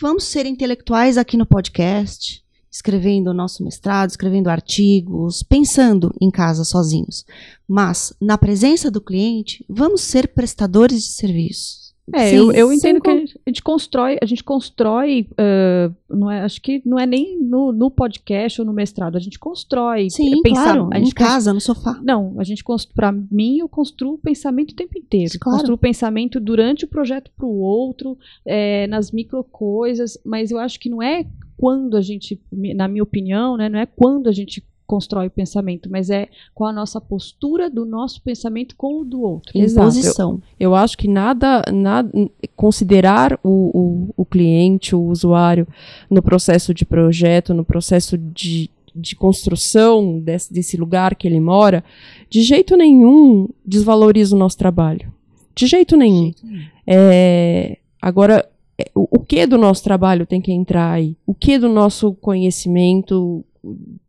Vamos 0.00 0.24
ser 0.24 0.46
intelectuais 0.46 1.18
aqui 1.18 1.36
no 1.36 1.46
podcast, 1.46 2.42
escrevendo 2.70 3.28
o 3.28 3.34
nosso 3.34 3.62
mestrado, 3.62 4.10
escrevendo 4.10 4.48
artigos, 4.48 5.42
pensando 5.42 6.12
em 6.20 6.30
casa 6.30 6.64
sozinhos. 6.64 7.24
Mas, 7.68 8.12
na 8.20 8.38
presença 8.38 8.90
do 8.90 9.00
cliente, 9.00 9.64
vamos 9.68 10.00
ser 10.00 10.28
prestadores 10.28 11.02
de 11.02 11.12
serviço 11.12 11.83
é, 12.12 12.28
Sim, 12.28 12.36
eu, 12.36 12.52
eu 12.52 12.72
entendo 12.72 13.00
que 13.00 13.08
a 13.08 13.16
gente, 13.48 13.62
constrói, 13.62 14.18
a 14.20 14.26
gente 14.26 14.44
constrói, 14.44 15.26
uh, 15.32 15.94
não 16.08 16.30
é, 16.30 16.42
acho 16.42 16.60
que 16.60 16.82
não 16.84 16.98
é 16.98 17.06
nem 17.06 17.40
no, 17.40 17.72
no, 17.72 17.90
podcast 17.90 18.60
ou 18.60 18.66
no 18.66 18.74
mestrado, 18.74 19.16
a 19.16 19.20
gente 19.20 19.38
constrói. 19.38 20.10
Sim, 20.10 20.42
pensar, 20.42 20.74
claro, 20.74 20.90
a 20.92 20.98
gente 20.98 21.12
em 21.12 21.14
casa, 21.14 21.52
no 21.52 21.60
sofá. 21.60 21.98
Não, 22.02 22.34
a 22.38 22.44
gente 22.44 22.62
para 22.94 23.10
mim 23.10 23.58
eu 23.58 23.68
construo 23.68 24.14
o 24.14 24.18
pensamento 24.18 24.72
o 24.72 24.76
tempo 24.76 24.98
inteiro. 24.98 25.32
Claro. 25.40 25.56
Construo 25.56 25.76
o 25.76 25.78
pensamento 25.78 26.38
durante 26.38 26.84
o 26.84 26.88
projeto 26.88 27.30
para 27.34 27.46
o 27.46 27.58
outro, 27.58 28.18
é, 28.44 28.86
nas 28.86 29.10
micro 29.10 29.42
coisas, 29.42 30.18
mas 30.24 30.50
eu 30.50 30.58
acho 30.58 30.78
que 30.78 30.90
não 30.90 31.02
é 31.02 31.24
quando 31.56 31.96
a 31.96 32.02
gente, 32.02 32.38
na 32.52 32.86
minha 32.86 33.02
opinião, 33.02 33.56
né, 33.56 33.68
não 33.68 33.78
é 33.78 33.86
quando 33.86 34.28
a 34.28 34.32
gente 34.32 34.62
constrói 34.86 35.28
o 35.28 35.30
pensamento, 35.30 35.88
mas 35.90 36.10
é 36.10 36.28
com 36.54 36.64
a 36.64 36.72
nossa 36.72 37.00
postura 37.00 37.70
do 37.70 37.84
nosso 37.84 38.22
pensamento 38.22 38.76
com 38.76 39.00
o 39.00 39.04
do 39.04 39.22
outro. 39.22 39.56
Exato. 39.58 39.98
Eu, 40.18 40.42
eu 40.60 40.74
acho 40.74 40.96
que 40.96 41.08
nada, 41.08 41.62
nada 41.72 42.10
considerar 42.54 43.38
o, 43.42 43.48
o, 43.48 44.14
o 44.16 44.24
cliente, 44.24 44.94
o 44.94 45.02
usuário, 45.02 45.66
no 46.10 46.22
processo 46.22 46.74
de 46.74 46.84
projeto, 46.84 47.54
no 47.54 47.64
processo 47.64 48.18
de, 48.18 48.70
de 48.94 49.16
construção 49.16 50.20
desse, 50.20 50.52
desse 50.52 50.76
lugar 50.76 51.14
que 51.14 51.26
ele 51.26 51.40
mora, 51.40 51.82
de 52.28 52.42
jeito 52.42 52.76
nenhum 52.76 53.48
desvaloriza 53.64 54.36
o 54.36 54.38
nosso 54.38 54.58
trabalho. 54.58 55.12
De 55.54 55.66
jeito 55.66 55.96
nenhum. 55.96 56.30
De 56.30 56.40
jeito 56.40 56.46
nenhum. 56.46 56.64
É, 56.86 57.78
agora, 58.00 58.46
é, 58.78 58.90
o, 58.94 59.08
o 59.10 59.20
que 59.20 59.46
do 59.46 59.56
nosso 59.56 59.82
trabalho 59.82 60.26
tem 60.26 60.40
que 60.40 60.52
entrar 60.52 60.92
aí? 60.92 61.16
O 61.26 61.34
que 61.34 61.58
do 61.58 61.68
nosso 61.68 62.12
conhecimento 62.14 63.44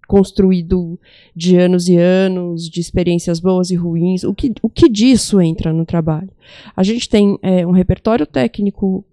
construído 0.08 1.00
de 1.36 1.58
anos 1.58 1.88
e 1.88 1.98
anos, 1.98 2.70
de 2.70 2.80
experiências 2.80 3.39
boas 3.39 3.72
e 3.72 3.76
ruins. 3.76 4.24
O 4.24 4.34
que, 4.34 4.54
o 4.62 4.70
que 4.70 4.89
disso 4.89 5.41
entra 5.41 5.74
no 5.74 5.86
trabalho? 5.86 6.30
A 6.76 6.84
gente 6.84 7.10
tem 7.10 7.38
é, 7.41 7.65
um 7.65 7.72
repertório 7.72 8.26
técnico 8.26 9.04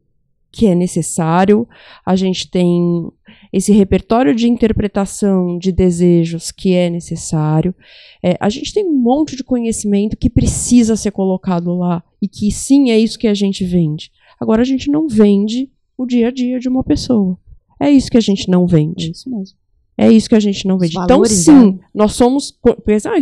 que 0.53 0.67
é 0.67 0.75
necessário, 0.75 1.67
a 2.05 2.15
gente 2.15 2.49
tem 2.51 3.11
esse 3.51 3.73
repertório 3.73 4.35
de 4.35 4.47
interpretação 4.47 5.59
de 5.59 5.73
desejos 5.73 6.51
que 6.51 6.75
é 6.75 6.91
necessário, 6.91 7.75
é, 8.23 8.37
a 8.39 8.51
gente 8.51 8.73
tem 8.73 8.85
um 8.85 8.93
monte 8.93 9.35
de 9.35 9.43
conhecimento 9.43 10.17
que 10.17 10.29
precisa 10.29 10.95
ser 10.95 11.11
colocado 11.11 11.75
lá 11.75 12.05
e 12.21 12.29
que 12.29 12.53
sim 12.53 12.91
é 12.91 12.99
isso 12.99 13.19
que 13.19 13.27
a 13.27 13.35
gente 13.35 13.65
vende. 13.65 14.13
Agora 14.39 14.61
a 14.61 14.65
gente 14.65 14.91
não 14.91 15.09
vende 15.09 15.71
o 15.97 16.05
dia 16.05 16.29
a 16.29 16.31
dia 16.31 16.61
de 16.61 16.69
uma 16.69 16.85
pessoa. 16.85 17.39
É 17.81 17.91
isso 17.91 18.11
que 18.11 18.19
a 18.19 18.21
gente 18.21 18.49
não 18.49 18.67
vende. 18.67 19.09
É 19.09 19.11
isso 19.11 19.31
mesmo. 19.31 19.57
É 20.03 20.13
isso 20.13 20.29
que 20.29 20.35
a 20.35 20.41
gente 20.41 20.67
não 20.67 20.79
vê. 20.79 20.89
Então, 20.89 21.25
sim, 21.25 21.79
nós 21.95 22.13
somos. 22.13 22.59
Ah, 23.07 23.15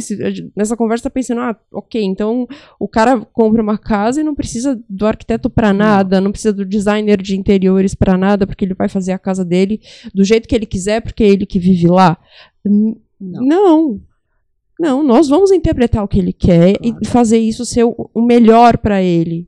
nessa 0.56 0.76
conversa 0.76 1.04
tá 1.04 1.10
pensando, 1.10 1.40
ah, 1.40 1.56
ok, 1.72 2.02
então 2.02 2.46
o 2.78 2.88
cara 2.88 3.20
compra 3.32 3.62
uma 3.62 3.78
casa 3.78 4.20
e 4.20 4.24
não 4.24 4.34
precisa 4.34 4.80
do 4.88 5.06
arquiteto 5.06 5.50
para 5.50 5.72
nada, 5.72 6.20
não. 6.20 6.30
precisa 6.30 6.52
do 6.52 6.64
designer 6.64 7.20
de 7.20 7.36
interiores 7.36 7.94
para 7.94 8.16
nada, 8.16 8.46
porque 8.46 8.64
ele 8.64 8.74
vai 8.74 8.88
fazer 8.88 9.12
a 9.12 9.18
casa 9.18 9.44
dele 9.44 9.80
do 10.14 10.24
jeito 10.24 10.48
que 10.48 10.54
ele 10.54 10.66
quiser, 10.66 11.00
porque 11.00 11.24
é 11.24 11.28
ele 11.28 11.46
que 11.46 11.58
vive 11.58 11.86
lá. 11.86 12.16
Não. 12.64 12.96
não. 13.20 14.00
Não, 14.78 15.02
nós 15.02 15.28
vamos 15.28 15.52
interpretar 15.52 16.02
o 16.02 16.08
que 16.08 16.18
ele 16.18 16.32
quer 16.32 16.78
Claro. 16.78 16.98
e 17.02 17.06
fazer 17.06 17.36
isso 17.36 17.66
ser 17.66 17.84
o 17.84 18.22
melhor 18.22 18.78
para 18.78 19.02
ele. 19.02 19.46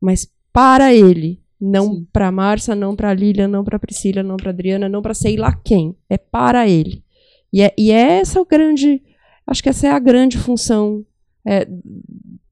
Mas 0.00 0.26
para 0.50 0.94
ele. 0.94 1.41
Não 1.64 2.04
para 2.12 2.32
Márcia, 2.32 2.74
não 2.74 2.96
para 2.96 3.14
Lília, 3.14 3.46
não 3.46 3.62
para 3.62 3.78
Priscila, 3.78 4.20
não 4.20 4.36
para 4.36 4.50
Adriana, 4.50 4.88
não 4.88 5.00
para 5.00 5.14
sei 5.14 5.36
lá 5.36 5.54
quem. 5.54 5.94
É 6.10 6.18
para 6.18 6.68
ele. 6.68 7.04
E 7.52 7.62
é, 7.62 7.72
e 7.78 7.92
é 7.92 8.18
essa 8.18 8.40
o 8.40 8.44
grande. 8.44 9.00
Acho 9.46 9.62
que 9.62 9.68
essa 9.68 9.86
é 9.86 9.90
a 9.90 9.98
grande 10.00 10.38
função 10.38 11.04
é, 11.46 11.68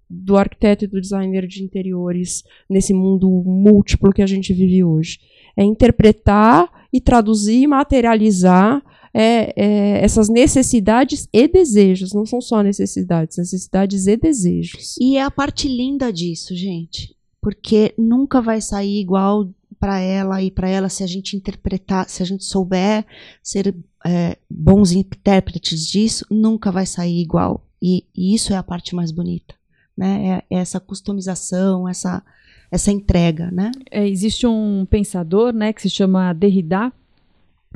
do 0.08 0.36
arquiteto 0.36 0.84
e 0.84 0.88
do 0.88 1.00
designer 1.00 1.46
de 1.46 1.62
interiores 1.62 2.44
nesse 2.68 2.94
mundo 2.94 3.28
múltiplo 3.44 4.12
que 4.12 4.22
a 4.22 4.26
gente 4.26 4.52
vive 4.52 4.84
hoje. 4.84 5.18
É 5.56 5.64
interpretar 5.64 6.68
e 6.92 7.00
traduzir, 7.00 7.66
materializar 7.66 8.82
é, 9.12 9.52
é, 9.56 10.04
essas 10.04 10.28
necessidades 10.28 11.28
e 11.32 11.48
desejos. 11.48 12.12
Não 12.12 12.26
são 12.26 12.40
só 12.40 12.62
necessidades, 12.62 13.38
necessidades 13.38 14.06
e 14.06 14.16
desejos. 14.16 14.96
E 15.00 15.16
é 15.16 15.22
a 15.22 15.30
parte 15.30 15.68
linda 15.68 16.12
disso, 16.12 16.54
gente. 16.54 17.16
Porque 17.40 17.94
nunca 17.96 18.40
vai 18.40 18.60
sair 18.60 19.00
igual 19.00 19.48
para 19.78 19.98
ela 19.98 20.42
e 20.42 20.50
para 20.50 20.68
ela 20.68 20.88
se 20.88 21.02
a 21.02 21.06
gente 21.06 21.36
interpretar, 21.36 22.08
se 22.08 22.22
a 22.22 22.26
gente 22.26 22.44
souber 22.44 23.06
ser 23.42 23.74
é, 24.04 24.36
bons 24.48 24.92
intérpretes 24.92 25.86
disso, 25.86 26.26
nunca 26.30 26.70
vai 26.70 26.84
sair 26.84 27.20
igual. 27.20 27.66
E, 27.80 28.04
e 28.14 28.34
isso 28.34 28.52
é 28.52 28.56
a 28.56 28.62
parte 28.62 28.94
mais 28.94 29.10
bonita, 29.10 29.54
né? 29.96 30.42
É, 30.50 30.56
é 30.56 30.60
essa 30.60 30.78
customização, 30.78 31.88
essa 31.88 32.22
essa 32.70 32.92
entrega, 32.92 33.50
né? 33.50 33.72
É, 33.90 34.08
existe 34.08 34.46
um 34.46 34.86
pensador, 34.88 35.52
né, 35.52 35.72
que 35.72 35.82
se 35.82 35.90
chama 35.90 36.32
Derrida, 36.32 36.92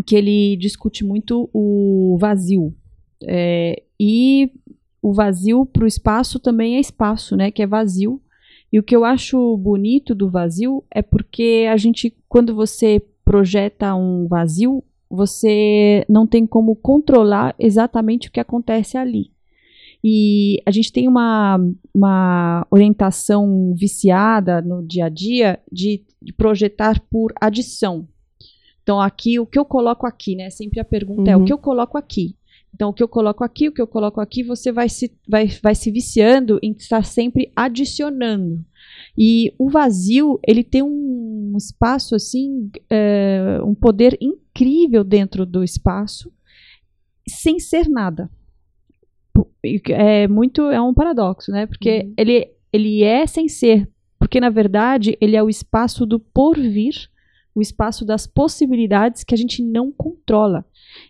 que 0.07 0.15
ele 0.15 0.57
discute 0.57 1.05
muito 1.05 1.51
o 1.53 2.17
vazio. 2.21 2.75
É, 3.23 3.83
e 3.99 4.51
o 5.03 5.13
vazio 5.13 5.67
para 5.67 5.85
o 5.85 5.87
espaço 5.87 6.39
também 6.39 6.77
é 6.77 6.81
espaço, 6.81 7.37
né, 7.37 7.51
que 7.51 7.63
é 7.63 7.67
vazio. 7.67 8.21
E 8.75 8.79
o 8.81 8.83
que 8.83 8.97
eu 8.97 9.05
acho 9.05 9.57
bonito 9.57 10.17
do 10.17 10.29
vazio 10.29 10.83
é 10.91 11.01
porque 11.01 11.65
a 11.71 11.77
gente, 11.77 12.13
quando 12.29 12.57
você 12.57 13.01
projeta 13.25 13.95
um 13.95 14.27
vazio, 14.27 14.83
você 15.09 16.05
não 16.09 16.27
tem 16.27 16.45
como 16.45 16.75
controlar 16.75 17.55
exatamente 17.57 18.27
o 18.27 18.33
que 18.33 18.41
acontece 18.41 18.99
ali. 18.99 19.31
E 20.03 20.61
a 20.67 20.73
gente 20.73 20.93
tem 20.93 21.07
uma, 21.07 21.57
uma 21.95 22.67
orientação 22.69 23.73
viciada 23.77 24.61
no 24.61 24.85
dia 24.85 25.05
a 25.05 25.09
dia 25.09 25.61
de, 25.71 26.03
de 26.21 26.33
projetar 26.33 27.01
por 27.09 27.33
adição. 27.41 28.09
Então, 28.83 29.01
aqui, 29.01 29.39
o 29.39 29.47
que 29.47 29.57
eu 29.57 29.65
coloco 29.65 30.05
aqui, 30.05 30.35
né? 30.35 30.51
Sempre 30.51 30.81
a 30.81 30.85
pergunta 30.85 31.31
é: 31.31 31.37
Uhum. 31.37 31.43
o 31.45 31.47
que 31.47 31.53
eu 31.53 31.59
coloco 31.59 31.97
aqui? 31.97 32.35
Então, 32.75 32.91
o 32.91 32.93
que 32.93 33.03
eu 33.03 33.09
coloco 33.09 33.45
aqui, 33.45 33.69
o 33.69 33.73
que 33.73 33.81
eu 33.81 33.87
coloco 33.87 34.21
aqui, 34.21 34.43
você 34.43 34.73
vai 34.73 34.89
se, 34.89 35.13
vai, 35.29 35.47
vai 35.63 35.75
se 35.75 35.91
viciando 35.91 36.59
em 36.63 36.73
estar 36.73 37.05
sempre 37.05 37.53
adicionando. 37.55 38.65
E 39.17 39.55
o 39.59 39.71
vazio, 39.71 40.41
ele 40.47 40.65
tem 40.65 40.83
um 40.83 41.55
espaço, 41.57 42.15
assim, 42.15 42.71
é, 42.91 43.61
um 43.65 43.75
poder 43.75 44.19
incrível 44.21 45.05
dentro 45.05 45.47
do 45.47 45.63
espaço, 45.63 46.33
sem 47.27 47.59
ser 47.59 47.89
nada 47.89 48.29
é 49.91 50.29
muito 50.29 50.63
é 50.71 50.81
um 50.81 50.95
paradoxo, 50.95 51.51
né? 51.51 51.67
Porque 51.67 52.03
Uhum. 52.05 52.15
ele 52.17 52.49
ele 52.73 53.03
é 53.05 53.27
sem 53.27 53.49
ser, 53.49 53.89
porque 54.19 54.41
na 54.41 54.51
verdade 54.51 55.17
ele 55.21 55.37
é 55.37 55.43
o 55.43 55.49
espaço 55.49 56.05
do 56.05 56.19
porvir, 56.19 57.09
o 57.55 57.63
espaço 57.63 58.05
das 58.05 58.27
possibilidades 58.27 59.23
que 59.23 59.33
a 59.35 59.39
gente 59.39 59.63
não 59.63 59.93
controla. 59.93 60.65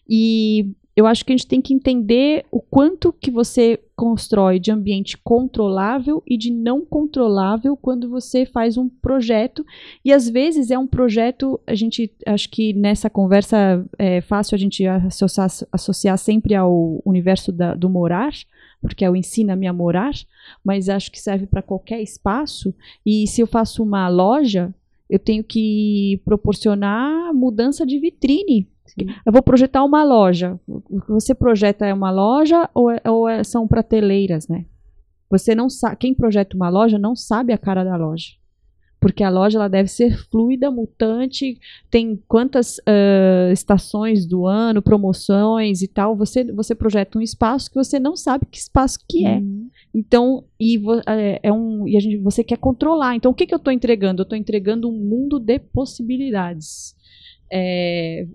E 0.08 0.72
eu 0.96 1.06
acho 1.06 1.24
que 1.24 1.32
a 1.32 1.36
gente 1.36 1.46
tem 1.46 1.60
que 1.60 1.74
entender 1.74 2.44
o 2.50 2.60
quanto 2.60 3.12
que 3.12 3.30
você 3.30 3.80
constrói 3.96 4.58
de 4.58 4.70
ambiente 4.70 5.16
controlável 5.18 6.22
e 6.26 6.36
de 6.36 6.52
não 6.52 6.84
controlável 6.84 7.76
quando 7.76 8.08
você 8.08 8.44
faz 8.46 8.76
um 8.76 8.88
projeto. 8.88 9.64
E 10.04 10.12
às 10.12 10.28
vezes 10.28 10.70
é 10.70 10.78
um 10.78 10.86
projeto, 10.86 11.60
a 11.66 11.74
gente 11.74 12.12
acho 12.26 12.48
que 12.48 12.72
nessa 12.72 13.10
conversa 13.10 13.84
é 13.98 14.20
fácil 14.20 14.54
a 14.54 14.58
gente 14.58 14.86
associar, 14.86 15.48
associar 15.72 16.18
sempre 16.18 16.54
ao 16.54 17.00
universo 17.04 17.50
da- 17.50 17.74
do 17.74 17.88
morar, 17.88 18.32
porque 18.80 19.04
é 19.04 19.10
o 19.10 19.16
ensina-me 19.16 19.66
a 19.66 19.72
morar, 19.72 20.12
mas 20.64 20.88
acho 20.88 21.10
que 21.10 21.20
serve 21.20 21.46
para 21.46 21.62
qualquer 21.62 22.02
espaço. 22.02 22.74
E 23.04 23.26
se 23.26 23.40
eu 23.40 23.46
faço 23.46 23.82
uma 23.82 24.08
loja, 24.08 24.72
eu 25.08 25.18
tenho 25.18 25.42
que 25.44 26.20
proporcionar 26.24 27.32
mudança 27.34 27.84
de 27.86 27.98
vitrine. 27.98 28.68
Eu 29.24 29.32
vou 29.32 29.42
projetar 29.42 29.82
uma 29.84 30.04
loja. 30.04 30.58
O 30.68 31.00
que 31.00 31.08
você 31.08 31.34
projeta 31.34 31.86
é 31.86 31.94
uma 31.94 32.10
loja 32.10 32.68
ou, 32.74 32.90
é- 32.90 33.00
ou 33.06 33.28
é- 33.28 33.42
são 33.42 33.66
prateleiras, 33.66 34.46
né? 34.48 34.66
Você 35.30 35.54
não 35.54 35.68
sabe. 35.70 35.96
Quem 35.96 36.14
projeta 36.14 36.56
uma 36.56 36.68
loja 36.68 36.98
não 36.98 37.16
sabe 37.16 37.52
a 37.52 37.58
cara 37.58 37.82
da 37.82 37.96
loja. 37.96 38.32
Porque 39.00 39.22
a 39.22 39.28
loja 39.28 39.58
ela 39.58 39.68
deve 39.68 39.88
ser 39.90 40.16
fluida, 40.30 40.70
mutante, 40.70 41.58
tem 41.90 42.18
quantas 42.26 42.80
ah, 42.86 43.50
estações 43.52 44.24
do 44.24 44.46
ano, 44.46 44.80
promoções 44.80 45.82
e 45.82 45.88
tal. 45.88 46.16
Você, 46.16 46.44
você 46.52 46.74
projeta 46.74 47.18
um 47.18 47.20
espaço 47.22 47.70
que 47.70 47.76
você 47.76 47.98
não 47.98 48.16
sabe 48.16 48.46
que 48.46 48.56
espaço 48.56 48.98
que 49.06 49.26
é. 49.26 49.42
Então, 49.94 50.44
e, 50.58 50.80
é, 51.06 51.40
é 51.42 51.52
um, 51.52 51.86
e 51.86 51.96
a 51.96 52.00
gente, 52.00 52.16
você 52.18 52.42
quer 52.42 52.56
controlar. 52.56 53.14
Então, 53.14 53.30
o 53.30 53.34
que, 53.34 53.46
que 53.46 53.52
eu 53.52 53.58
estou 53.58 53.72
entregando? 53.72 54.22
Eu 54.22 54.24
estou 54.24 54.38
entregando 54.38 54.88
um 54.88 54.98
mundo 54.98 55.38
de 55.38 55.58
possibilidades. 55.58 56.94
É, 57.52 58.26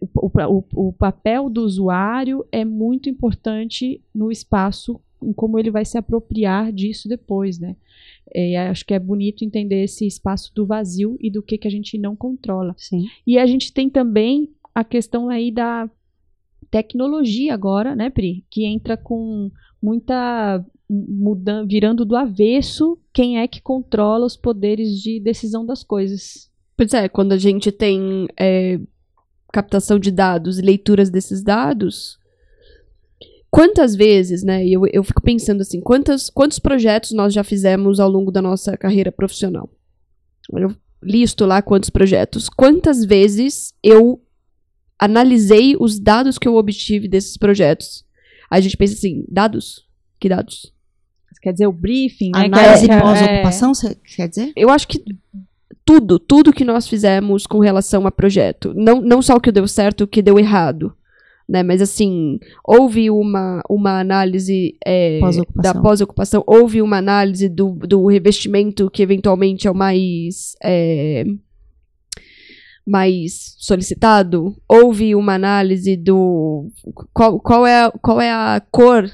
o, 0.00 0.08
o- 0.48 0.88
o- 0.88 0.92
papel 0.92 1.48
do 1.50 1.62
usuário 1.62 2.44
é 2.52 2.64
muito 2.64 3.08
importante 3.08 4.00
no 4.14 4.30
espaço, 4.30 5.00
em 5.22 5.32
como 5.32 5.58
ele 5.58 5.70
vai 5.70 5.84
se 5.84 5.96
apropriar 5.98 6.72
disso 6.72 7.08
depois, 7.08 7.58
né? 7.58 7.76
É, 8.34 8.68
acho 8.68 8.84
que 8.84 8.92
é 8.94 8.98
bonito 8.98 9.44
entender 9.44 9.84
esse 9.84 10.06
espaço 10.06 10.52
do 10.54 10.66
vazio 10.66 11.16
e 11.20 11.30
do 11.30 11.42
que, 11.42 11.56
que 11.58 11.68
a 11.68 11.70
gente 11.70 11.96
não 11.98 12.14
controla. 12.16 12.74
Sim. 12.76 13.06
E 13.26 13.38
a 13.38 13.46
gente 13.46 13.72
tem 13.72 13.88
também 13.88 14.50
a 14.74 14.84
questão 14.84 15.28
aí 15.28 15.50
da 15.50 15.88
tecnologia 16.70 17.54
agora, 17.54 17.94
né, 17.94 18.10
Pri? 18.10 18.44
Que 18.50 18.64
entra 18.64 18.96
com 18.96 19.50
muita 19.82 20.64
mudando, 20.88 21.68
virando 21.68 22.04
do 22.04 22.14
avesso 22.14 22.96
quem 23.12 23.38
é 23.40 23.48
que 23.48 23.60
controla 23.60 24.24
os 24.26 24.36
poderes 24.36 25.00
de 25.02 25.18
decisão 25.18 25.66
das 25.66 25.82
coisas. 25.82 26.48
Pois 26.76 26.92
é, 26.94 27.08
quando 27.08 27.32
a 27.32 27.38
gente 27.38 27.72
tem 27.72 28.28
é, 28.36 28.78
captação 29.56 29.98
de 29.98 30.10
dados 30.10 30.58
e 30.58 30.62
leituras 30.62 31.08
desses 31.08 31.42
dados, 31.42 32.18
quantas 33.50 33.94
vezes, 33.94 34.42
né? 34.42 34.62
e 34.66 34.74
Eu, 34.74 34.86
eu 34.92 35.02
fico 35.02 35.22
pensando 35.22 35.62
assim, 35.62 35.80
quantas, 35.80 36.28
quantos 36.28 36.58
projetos 36.58 37.12
nós 37.12 37.32
já 37.32 37.42
fizemos 37.42 37.98
ao 37.98 38.10
longo 38.10 38.30
da 38.30 38.42
nossa 38.42 38.76
carreira 38.76 39.10
profissional? 39.10 39.66
Eu 40.52 40.76
listo 41.02 41.46
lá 41.46 41.62
quantos 41.62 41.88
projetos. 41.88 42.50
Quantas 42.50 43.02
vezes 43.02 43.72
eu 43.82 44.20
analisei 44.98 45.74
os 45.80 45.98
dados 45.98 46.38
que 46.38 46.46
eu 46.46 46.56
obtive 46.56 47.08
desses 47.08 47.38
projetos? 47.38 48.04
Aí 48.50 48.58
a 48.58 48.62
gente 48.62 48.76
pensa 48.76 48.92
assim, 48.92 49.24
dados? 49.26 49.86
Que 50.20 50.28
dados? 50.28 50.70
Quer 51.40 51.52
dizer, 51.52 51.66
o 51.66 51.72
briefing, 51.72 52.30
né? 52.32 52.40
que 52.40 52.46
Análise 52.46 52.90
é- 52.90 52.94
é- 52.94 53.00
pós-ocupação, 53.00 53.72
você 53.72 53.96
quer 54.16 54.28
dizer? 54.28 54.52
eu 54.54 54.68
acho 54.68 54.86
que 54.88 55.02
tudo, 55.86 56.18
tudo 56.18 56.52
que 56.52 56.64
nós 56.64 56.88
fizemos 56.88 57.46
com 57.46 57.60
relação 57.60 58.08
a 58.08 58.10
projeto, 58.10 58.74
não, 58.74 59.00
não 59.00 59.22
só 59.22 59.36
o 59.36 59.40
que 59.40 59.52
deu 59.52 59.68
certo, 59.68 60.02
o 60.02 60.06
que 60.08 60.20
deu 60.20 60.36
errado, 60.36 60.92
né? 61.48 61.62
Mas 61.62 61.80
assim, 61.80 62.40
houve 62.64 63.08
uma, 63.08 63.62
uma 63.70 64.00
análise 64.00 64.76
é, 64.84 65.20
Pós-ocupação. 65.20 65.72
da 65.72 65.80
pós-ocupação, 65.80 66.44
houve 66.44 66.82
uma 66.82 66.98
análise 66.98 67.48
do, 67.48 67.70
do 67.70 68.04
revestimento 68.08 68.90
que 68.90 69.00
eventualmente 69.00 69.68
é 69.68 69.70
o 69.70 69.74
mais 69.74 70.56
é, 70.60 71.24
mais 72.84 73.54
solicitado, 73.58 74.56
houve 74.68 75.14
uma 75.14 75.34
análise 75.34 75.96
do 75.96 76.68
qual, 77.12 77.38
qual, 77.38 77.64
é, 77.64 77.90
qual 78.02 78.20
é 78.20 78.30
a 78.30 78.60
cor 78.72 79.08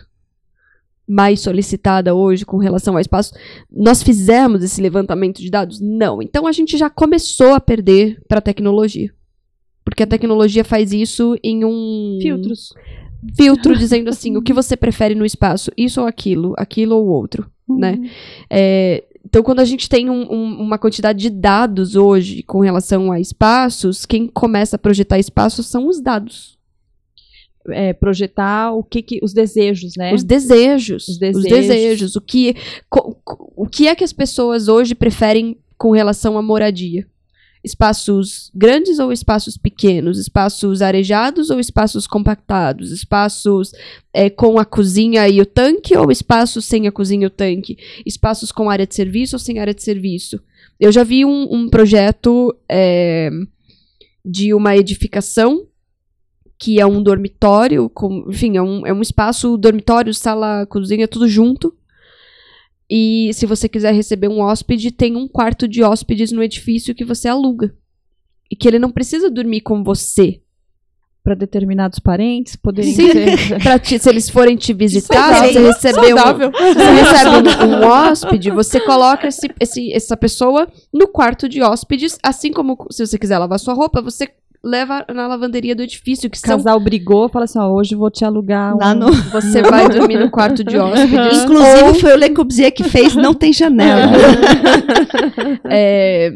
mais 1.08 1.40
solicitada 1.40 2.14
hoje 2.14 2.44
com 2.46 2.56
relação 2.58 2.94
ao 2.94 3.00
espaço. 3.00 3.34
Nós 3.70 4.02
fizemos 4.02 4.62
esse 4.62 4.80
levantamento 4.80 5.40
de 5.40 5.50
dados? 5.50 5.80
Não. 5.80 6.22
Então 6.22 6.46
a 6.46 6.52
gente 6.52 6.76
já 6.78 6.88
começou 6.88 7.54
a 7.54 7.60
perder 7.60 8.20
para 8.28 8.38
a 8.38 8.42
tecnologia. 8.42 9.12
Porque 9.84 10.02
a 10.04 10.06
tecnologia 10.06 10.64
faz 10.64 10.92
isso 10.92 11.36
em 11.42 11.64
um 11.64 12.18
Filtros. 12.22 12.72
filtro 13.36 13.74
dizendo 13.78 14.08
assim, 14.08 14.36
o 14.36 14.42
que 14.42 14.52
você 14.52 14.76
prefere 14.76 15.14
no 15.14 15.26
espaço, 15.26 15.70
isso 15.76 16.00
ou 16.00 16.06
aquilo, 16.06 16.54
aquilo 16.56 16.94
ou 16.96 17.06
outro, 17.08 17.50
né? 17.68 17.98
É, 18.48 19.02
então, 19.24 19.42
quando 19.42 19.60
a 19.60 19.64
gente 19.64 19.88
tem 19.88 20.08
um- 20.10 20.32
um- 20.32 20.60
uma 20.60 20.78
quantidade 20.78 21.18
de 21.18 21.30
dados 21.30 21.96
hoje 21.96 22.42
com 22.42 22.60
relação 22.60 23.10
a 23.10 23.18
espaços, 23.20 24.04
quem 24.06 24.26
começa 24.28 24.76
a 24.76 24.78
projetar 24.78 25.18
espaços 25.18 25.66
são 25.66 25.88
os 25.88 26.00
dados. 26.00 26.58
É, 27.68 27.92
projetar 27.92 28.72
o 28.72 28.83
que, 28.83 29.03
que 29.03 29.20
os 29.22 29.33
desejos, 29.33 29.94
né? 29.96 30.12
Os 30.12 30.25
desejos. 30.25 31.05
Os 31.05 31.14
Os 31.14 31.18
desejos. 31.18 31.46
desejos. 31.46 32.16
o, 32.16 32.20
que, 32.20 32.57
o 33.57 33.66
que 33.66 33.87
é 33.87 33.94
que 33.94 34.03
as 34.03 34.12
pessoas 34.12 34.66
hoje 34.66 34.94
preferem 34.94 35.57
com 35.79 35.92
relação 35.92 36.37
à 36.37 36.42
moradia? 36.42 37.07
espaços 37.64 38.51
grandes 38.55 38.98
ou 38.98 39.12
espaços 39.12 39.57
pequenos, 39.57 40.18
espaços 40.18 40.83
arejados 40.83 41.48
ou 41.48 41.61
espaços 41.61 42.07
compactados, 42.07 42.90
espaços 42.90 43.72
é, 44.12 44.29
com 44.29 44.59
a 44.59 44.64
cozinha 44.64 45.29
e 45.29 45.40
o 45.40 45.46
tanque 45.46 45.96
ou 45.96 46.11
espaços 46.11 46.64
sem 46.64 46.88
a 46.88 46.92
cozinha 46.92 47.25
e 47.25 47.27
o 47.27 47.31
tanque, 47.31 47.79
espaços 48.05 48.51
com 48.51 48.68
área 48.68 48.87
de 48.87 48.94
serviço 48.94 49.37
ou 49.37 49.40
sem 49.40 49.59
área 49.59 49.75
de 49.75 49.83
serviço. 49.83 50.40
Eu 50.79 50.90
já 50.90 51.05
vi 51.05 51.25
um, 51.25 51.55
um 51.55 51.68
projeto 51.68 52.55
é, 52.68 53.31
de 54.25 54.53
uma 54.53 54.77
edificação 54.77 55.66
que 56.62 56.79
é 56.81 56.87
um 56.87 57.03
dormitório, 57.03 57.90
com, 57.90 58.25
enfim, 58.29 58.57
é 58.57 58.62
um, 58.62 58.87
é 58.87 58.92
um 58.92 59.03
espaço, 59.03 59.57
dormitório, 59.57 60.14
sala, 60.14 60.64
cozinha, 60.66 61.09
tudo 61.09 61.27
junto. 61.27 61.75
E 62.88 63.31
se 63.35 63.46
você 63.46 63.68
quiser 63.68 63.92
receber 63.92 64.29
um 64.29 64.40
hóspede, 64.40 64.92
tem 64.92 65.16
um 65.16 65.27
quarto 65.27 65.66
de 65.66 65.83
hóspedes 65.83 66.31
no 66.31 66.40
edifício 66.40 66.94
que 66.94 67.05
você 67.05 67.27
aluga. 67.27 67.75
E 68.48 68.55
que 68.55 68.68
ele 68.68 68.79
não 68.79 68.92
precisa 68.92 69.29
dormir 69.29 69.62
com 69.62 69.83
você. 69.83 70.40
Para 71.25 71.35
determinados 71.35 71.98
parentes 71.98 72.55
poderem 72.55 72.94
Sim, 72.94 73.09
te, 73.83 73.98
se 73.98 74.09
eles 74.09 74.29
forem 74.31 74.57
te 74.57 74.72
visitar, 74.72 75.33
você 75.53 75.59
recebeu 75.66 76.16
um, 76.16 76.51
você 76.51 76.90
recebe 76.90 77.31
um, 77.31 77.66
um 77.66 77.87
hóspede, 77.88 78.51
você 78.51 78.81
coloca 78.81 79.27
esse, 79.29 79.48
esse- 79.61 79.92
essa 79.92 80.16
pessoa 80.16 80.68
no 80.92 81.09
quarto 81.09 81.48
de 81.48 81.61
hóspedes, 81.62 82.18
assim 82.22 82.53
como 82.53 82.77
se 82.90 83.05
você 83.07 83.18
quiser 83.18 83.38
lavar 83.38 83.59
sua 83.61 83.75
roupa, 83.75 84.01
você 84.03 84.29
leva 84.64 85.05
na 85.12 85.27
lavanderia 85.27 85.75
do 85.75 85.83
edifício, 85.83 86.31
que 86.31 86.37
O 86.37 86.40
são 86.40 86.57
casal 86.57 86.79
brigou, 86.81 87.29
fala 87.29 87.44
assim: 87.46 87.59
ó, 87.59 87.68
hoje 87.72 87.94
eu 87.94 87.98
vou 87.98 88.11
te 88.11 88.25
alugar. 88.25 88.77
Lá 88.77 88.92
um- 88.92 88.98
no- 88.98 89.12
você 89.33 89.62
vai 89.62 89.88
dormir 89.90 90.18
no 90.18 90.31
quarto 90.31 90.62
de 90.62 90.77
hóspedes. 90.79 91.42
Inclusive, 91.42 92.01
foi 92.01 92.12
o 92.12 92.16
Le 92.16 92.31
Corbusier 92.31 92.72
que 92.72 92.85
fez 92.85 93.14
Não 93.16 93.35
Tem 93.35 93.53
Janela. 93.53 94.03
é, 95.68 96.31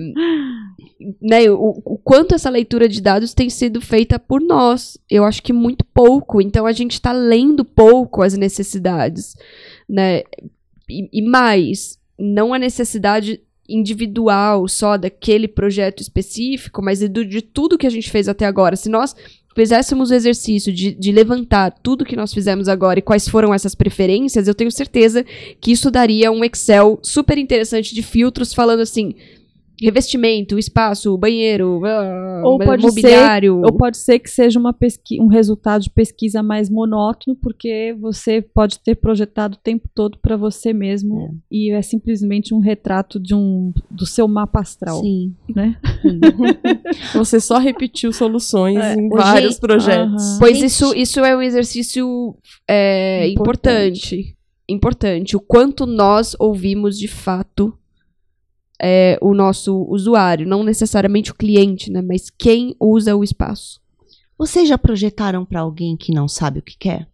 né, 1.23 1.51
o, 1.51 1.81
o 1.85 1.99
quanto 1.99 2.35
essa 2.35 2.51
leitura 2.51 2.89
de 2.89 3.01
dados 3.01 3.35
tem 3.35 3.49
sido 3.51 3.81
feita 3.81 4.19
por 4.19 4.41
nós. 4.41 4.99
Eu 5.11 5.25
acho 5.25 5.43
que 5.43 5.53
muito 5.53 5.85
pouco. 5.93 6.41
Então 6.41 6.67
a 6.67 6.73
gente 6.73 6.93
está 6.93 7.12
lendo 7.12 7.65
pouco 7.65 8.23
as 8.23 8.35
necessidades. 8.37 9.37
Né? 9.89 10.23
E, 10.89 11.21
e 11.21 11.23
mais, 11.23 11.99
não 12.19 12.53
a 12.55 12.59
necessidade 12.59 13.41
individual 13.68 14.66
só 14.68 14.96
daquele 14.96 15.48
projeto 15.48 16.00
específico, 16.00 16.83
mas 16.83 17.00
do- 17.09 17.24
de 17.24 17.42
tudo 17.42 17.79
que 17.79 17.87
a 17.87 17.90
gente 17.90 18.11
fez 18.11 18.29
até 18.29 18.44
agora. 18.46 18.76
Se 18.76 18.88
nós 18.88 19.14
fizéssemos 19.55 20.11
o 20.11 20.14
exercício 20.14 20.72
de, 20.72 20.92
de 20.92 21.11
levantar 21.12 21.70
tudo 21.83 22.05
que 22.05 22.14
nós 22.14 22.33
fizemos 22.35 22.68
agora 22.68 22.98
e 22.98 23.02
quais 23.02 23.26
foram 23.26 23.55
essas 23.55 23.74
preferências, 23.74 24.46
eu 24.46 24.55
tenho 24.55 24.70
certeza 24.70 25.24
que 25.61 25.72
isso 25.72 25.90
daria 25.90 26.31
um 26.31 26.44
Excel 26.44 26.98
super 27.02 27.38
interessante 27.38 27.94
de 27.94 28.02
filtros 28.02 28.52
falando 28.52 28.81
assim. 28.81 29.14
Revestimento, 29.83 30.59
espaço, 30.59 31.17
banheiro, 31.19 31.83
ah, 31.85 32.43
Ou 32.45 32.59
pode 32.59 32.83
mobiliário. 32.83 33.61
Ou 33.62 33.73
pode 33.73 33.97
ser 33.99 34.19
que 34.19 34.31
seja 34.31 34.59
uma 34.59 34.75
um 35.21 35.27
resultado 35.27 35.83
de 35.83 35.91
pesquisa 35.91 36.43
mais 36.43 36.71
monótono, 36.71 37.37
porque 37.37 37.95
você 38.01 38.41
pode 38.41 38.79
ter 38.81 38.95
projetado 38.97 39.55
o 39.57 39.61
tempo 39.62 39.89
todo 39.95 40.19
para 40.19 40.37
você 40.37 40.73
mesmo 40.73 41.39
e 41.51 41.71
é 41.73 41.83
simplesmente 41.83 42.55
um 42.55 42.59
retrato 42.61 43.19
de 43.21 43.35
um 43.35 43.73
do 43.91 44.07
seu 44.07 44.27
mapa 44.29 44.61
astral, 44.61 45.01
Sim. 45.01 45.35
né? 45.55 45.77
Você 47.15 47.41
só 47.41 47.59
repetiu 47.59 48.12
soluções 48.12 48.77
É, 48.79 48.95
em 48.95 49.07
o 49.07 49.17
vários 49.17 49.53
jeito- 49.55 49.61
projetos. 49.61 50.23
Aham. 50.33 50.39
Pois 50.39 50.57
Gente. 50.59 50.67
isso, 50.67 50.95
isso 50.95 51.21
é 51.21 51.37
um 51.37 51.43
exercício 51.43 52.35
é, 52.69 53.29
Importante. 53.29 54.15
importante. 54.15 54.37
importante. 54.69 55.37
O 55.37 55.41
quanto 55.41 55.87
nós 55.87 56.35
ouvimos 56.39 56.99
de 56.99 57.09
fato 57.09 57.73
é, 58.81 59.19
o 59.23 59.35
nosso 59.35 59.85
usuário, 59.89 60.47
não 60.47 60.62
necessariamente 60.62 61.31
o 61.33 61.35
cliente, 61.35 61.91
né? 61.91 62.03
Mas 62.03 62.31
quem 62.31 62.75
usa 62.81 63.17
o 63.17 63.25
espaço. 63.25 63.81
Vocês 64.39 64.69
já 64.69 64.77
projetaram 64.77 65.45
para 65.45 65.61
alguém 65.61 65.97
que 65.97 66.12
não 66.12 66.29
sabe 66.29 66.59
o 66.59 66.62
que 66.62 66.77
quer? 66.79 67.09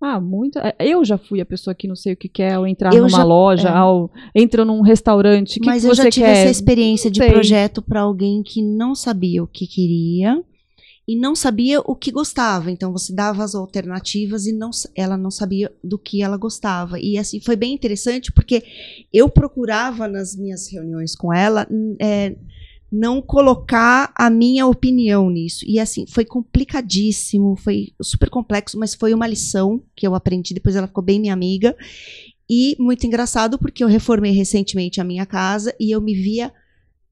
Ah, 0.00 0.20
muito. 0.20 0.58
é, 0.58 0.74
Eu 0.80 1.02
já 1.04 1.16
fui 1.16 1.40
a 1.40 1.46
pessoa 1.46 1.74
que 1.74 1.88
não 1.88 1.96
sei 1.96 2.12
o 2.12 2.16
que 2.16 2.28
quer, 2.28 2.52
ao 2.54 2.66
entrar 2.66 2.92
Eu 2.92 3.04
numa 3.04 3.08
já- 3.18 3.24
loja, 3.24 3.68
é. 3.68 3.72
ao 3.72 4.10
entra 4.34 4.64
num 4.64 4.82
restaurante, 4.82 5.58
o 5.58 5.60
que, 5.62 5.66
Mas 5.66 5.82
que 5.82 5.88
eu 5.90 5.94
você 5.94 6.02
já 6.04 6.10
tive 6.10 6.26
quer? 6.26 6.32
essa 6.42 6.50
experiência 6.50 7.10
de 7.10 7.24
projeto 7.26 7.80
para 7.80 8.02
alguém 8.02 8.42
que 8.42 8.60
não 8.62 8.94
sabia 8.94 9.42
o 9.42 9.46
que 9.46 9.66
queria 9.66 10.42
e 11.06 11.16
não 11.16 11.34
sabia 11.34 11.80
o 11.80 11.94
que 11.94 12.10
gostava. 12.10 12.70
Então 12.70 12.90
você 12.92 13.14
dava 13.14 13.44
as 13.44 13.54
alternativas 13.54 14.46
e 14.46 14.52
não, 14.52 14.70
ela 14.96 15.16
não 15.16 15.30
sabia 15.30 15.70
do 15.82 15.98
que 15.98 16.22
ela 16.22 16.36
gostava. 16.36 16.98
E 16.98 17.18
assim 17.18 17.40
foi 17.40 17.56
bem 17.56 17.74
interessante 17.74 18.32
porque 18.32 18.64
eu 19.12 19.28
procurava 19.28 20.08
nas 20.08 20.34
minhas 20.34 20.70
reuniões 20.70 21.14
com 21.14 21.32
ela 21.32 21.66
n- 21.70 21.96
é, 22.00 22.36
não 22.90 23.20
colocar 23.20 24.12
a 24.16 24.30
minha 24.30 24.66
opinião 24.66 25.28
nisso. 25.28 25.64
E 25.66 25.78
assim 25.78 26.06
foi 26.06 26.24
complicadíssimo, 26.24 27.56
foi 27.56 27.92
super 28.00 28.30
complexo, 28.30 28.78
mas 28.78 28.94
foi 28.94 29.12
uma 29.12 29.26
lição 29.26 29.82
que 29.94 30.06
eu 30.06 30.14
aprendi. 30.14 30.54
Depois 30.54 30.74
ela 30.76 30.86
ficou 30.86 31.04
bem 31.04 31.20
minha 31.20 31.34
amiga. 31.34 31.76
E 32.48 32.76
muito 32.78 33.06
engraçado 33.06 33.58
porque 33.58 33.82
eu 33.82 33.88
reformei 33.88 34.32
recentemente 34.32 35.00
a 35.00 35.04
minha 35.04 35.26
casa 35.26 35.74
e 35.80 35.90
eu 35.90 36.00
me 36.00 36.14
via 36.14 36.52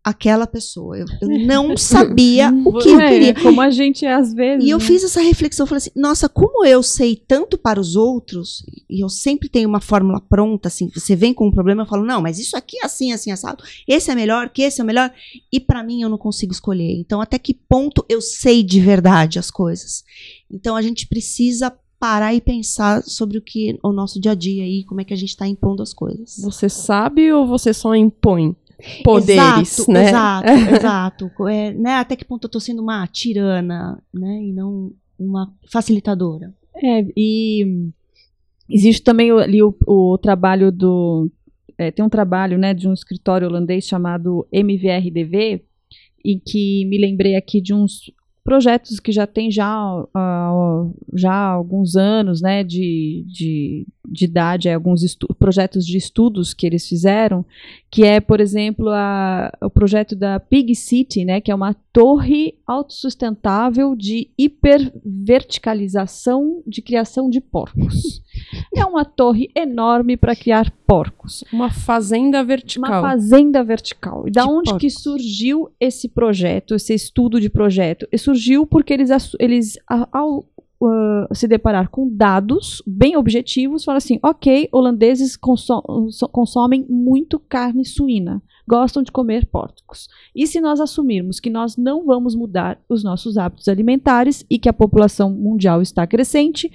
aquela 0.04 0.46
pessoa. 0.46 0.98
Eu, 0.98 1.06
eu 1.20 1.28
não 1.46 1.76
sabia 1.76 2.50
o 2.50 2.78
que 2.78 2.88
eu 2.88 3.00
É, 3.00 3.08
queria. 3.08 3.34
Como 3.34 3.60
a 3.60 3.70
gente 3.70 4.04
é 4.04 4.12
às 4.12 4.34
vezes. 4.34 4.64
E 4.66 4.70
eu 4.70 4.78
né? 4.78 4.84
fiz 4.84 5.04
essa 5.04 5.20
reflexão, 5.20 5.66
falei 5.66 5.78
assim, 5.78 5.90
nossa, 5.94 6.28
como 6.28 6.64
eu 6.64 6.82
sei 6.82 7.16
tanto 7.16 7.56
para 7.56 7.80
os 7.80 7.94
outros, 7.96 8.64
e 8.90 9.02
eu 9.02 9.08
sempre 9.08 9.48
tenho 9.48 9.68
uma 9.68 9.80
fórmula 9.80 10.20
pronta, 10.20 10.68
assim, 10.68 10.90
você 10.94 11.14
vem 11.14 11.32
com 11.32 11.46
um 11.46 11.52
problema, 11.52 11.82
eu 11.82 11.86
falo, 11.86 12.04
não, 12.04 12.20
mas 12.20 12.38
isso 12.38 12.56
aqui 12.56 12.78
é 12.78 12.84
assim, 12.84 13.12
assim, 13.12 13.30
assado, 13.30 13.62
esse 13.86 14.10
é 14.10 14.14
melhor, 14.14 14.48
que 14.48 14.62
esse 14.62 14.80
é 14.80 14.84
melhor, 14.84 15.12
e 15.52 15.60
para 15.60 15.82
mim 15.82 16.02
eu 16.02 16.08
não 16.08 16.18
consigo 16.18 16.52
escolher. 16.52 16.92
Então, 16.98 17.20
até 17.20 17.38
que 17.38 17.54
ponto 17.54 18.04
eu 18.08 18.20
sei 18.20 18.62
de 18.62 18.80
verdade 18.80 19.38
as 19.38 19.50
coisas? 19.50 20.04
Então, 20.50 20.76
a 20.76 20.82
gente 20.82 21.06
precisa 21.06 21.72
parar 22.02 22.34
e 22.34 22.40
pensar 22.40 23.00
sobre 23.04 23.38
o 23.38 23.40
que 23.40 23.78
o 23.80 23.92
nosso 23.92 24.20
dia 24.20 24.32
a 24.32 24.34
dia 24.34 24.64
aí, 24.64 24.84
como 24.84 25.00
é 25.00 25.04
que 25.04 25.14
a 25.14 25.16
gente 25.16 25.28
está 25.28 25.46
impondo 25.46 25.84
as 25.84 25.94
coisas. 25.94 26.36
Você 26.42 26.68
sabe 26.68 27.32
ou 27.32 27.46
você 27.46 27.72
só 27.72 27.94
impõe 27.94 28.56
poderes, 29.04 29.78
exato, 29.78 29.92
né? 29.92 30.08
Exato, 30.08 30.48
exato. 30.74 31.48
É, 31.48 31.72
né, 31.72 31.94
até 31.94 32.16
que 32.16 32.24
ponto 32.24 32.46
eu 32.46 32.50
tô 32.50 32.60
sendo 32.60 32.82
uma 32.82 33.06
tirana, 33.06 34.02
né, 34.12 34.42
e 34.42 34.52
não 34.52 34.92
uma 35.18 35.52
facilitadora. 35.70 36.52
É, 36.76 37.06
e 37.16 37.90
existe 38.68 39.02
também 39.02 39.30
ali 39.30 39.62
o, 39.62 39.74
o 39.86 40.18
trabalho 40.18 40.72
do. 40.72 41.30
é, 41.78 41.90
tem 41.90 42.04
um 42.04 42.08
trabalho 42.08 42.58
né, 42.58 42.74
de 42.74 42.88
um 42.88 42.92
escritório 42.92 43.46
holandês 43.46 43.86
chamado 43.86 44.46
MVRDV, 44.50 45.62
em 46.24 46.38
que 46.38 46.84
me 46.86 46.98
lembrei 46.98 47.36
aqui 47.36 47.60
de 47.60 47.74
uns 47.74 48.12
projetos 48.44 48.98
que 48.98 49.12
já 49.12 49.26
tem 49.26 49.50
já, 49.50 49.64
ah, 50.14 50.90
já 51.14 51.32
alguns 51.32 51.94
anos 51.96 52.40
né, 52.40 52.64
de, 52.64 53.24
de, 53.28 53.86
de 54.08 54.24
idade, 54.24 54.68
alguns 54.68 55.16
projetos 55.38 55.86
de 55.86 55.96
estudos 55.96 56.52
que 56.52 56.66
eles 56.66 56.88
fizeram, 56.88 57.44
que 57.94 58.04
é, 58.04 58.20
por 58.20 58.40
exemplo, 58.40 58.88
a- 58.88 59.52
o 59.62 59.68
projeto 59.68 60.16
da 60.16 60.40
Pig 60.40 60.74
City, 60.74 61.26
né, 61.26 61.42
que 61.42 61.50
é 61.52 61.54
uma 61.54 61.74
torre 61.92 62.54
autossustentável 62.66 63.94
de 63.94 64.30
hiperverticalização 64.38 66.62
de 66.66 66.80
criação 66.80 67.28
de 67.28 67.38
porcos. 67.40 68.22
é 68.74 68.82
uma 68.86 69.04
torre 69.04 69.50
enorme 69.54 70.16
para 70.16 70.34
criar 70.34 70.70
porcos. 70.86 71.44
Uma 71.52 71.70
fazenda 71.70 72.38
Uma 72.38 72.44
vertical. 72.44 73.02
fazenda 73.02 73.62
vertical. 73.62 74.26
E 74.26 74.30
da 74.30 74.44
De 74.44 74.48
onde 74.48 74.70
que 74.78 74.86
porcos. 74.88 75.02
surgiu 75.02 75.70
esse 75.78 76.08
projeto, 76.08 76.74
esse 76.74 76.94
estudo 76.94 77.38
de 77.40 77.50
projeto? 77.50 78.08
E 78.10 78.16
surgiu 78.16 78.66
porque 78.66 78.94
eles, 78.94 79.10
eles 79.38 79.78
ao 80.10 80.46
ah, 80.84 81.28
se 81.32 81.46
deparar 81.48 81.88
com 81.88 82.08
dados 82.08 82.82
bem 82.86 83.16
objetivos, 83.16 83.84
falam 83.84 83.98
assim, 83.98 84.18
ok, 84.22 84.68
holandeses 84.72 85.36
conso- 85.36 85.82
so- 86.10 86.28
consomem 86.28 86.84
muito 86.88 87.38
carne 87.38 87.84
suína, 87.84 88.42
gostam 88.66 89.02
de 89.02 89.10
comer 89.12 89.46
porcos. 89.46 90.08
E 90.34 90.46
se 90.46 90.60
nós 90.60 90.80
assumirmos 90.80 91.40
que 91.40 91.50
nós 91.50 91.76
não 91.76 92.04
vamos 92.04 92.34
mudar 92.34 92.80
os 92.88 93.02
nossos 93.04 93.36
hábitos 93.36 93.68
alimentares 93.68 94.44
e 94.48 94.58
que 94.58 94.68
a 94.68 94.72
população 94.72 95.30
mundial 95.30 95.82
está 95.82 96.06
crescente 96.06 96.70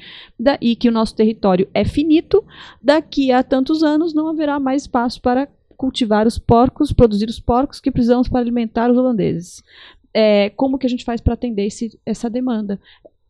e 0.61 0.75
que 0.75 0.89
o 0.89 0.91
nosso 0.91 1.15
território 1.15 1.67
é 1.73 1.83
finito, 1.85 2.43
daqui 2.81 3.31
a 3.31 3.41
tantos 3.43 3.83
anos 3.83 4.13
não 4.13 4.27
haverá 4.27 4.59
mais 4.59 4.83
espaço 4.83 5.21
para 5.21 5.47
cultivar 5.75 6.25
os 6.25 6.39
porcos, 6.39 6.91
produzir 6.91 7.29
os 7.29 7.39
porcos 7.39 7.79
que 7.79 7.91
precisamos 7.91 8.27
para 8.27 8.39
alimentar 8.39 8.89
os 8.91 8.97
holandeses. 8.97 9.63
É, 10.13 10.49
como 10.51 10.77
que 10.79 10.87
a 10.87 10.89
gente 10.89 11.05
faz 11.05 11.21
para 11.21 11.35
atender 11.35 11.67
esse- 11.67 11.99
essa 12.03 12.27
demanda? 12.29 12.79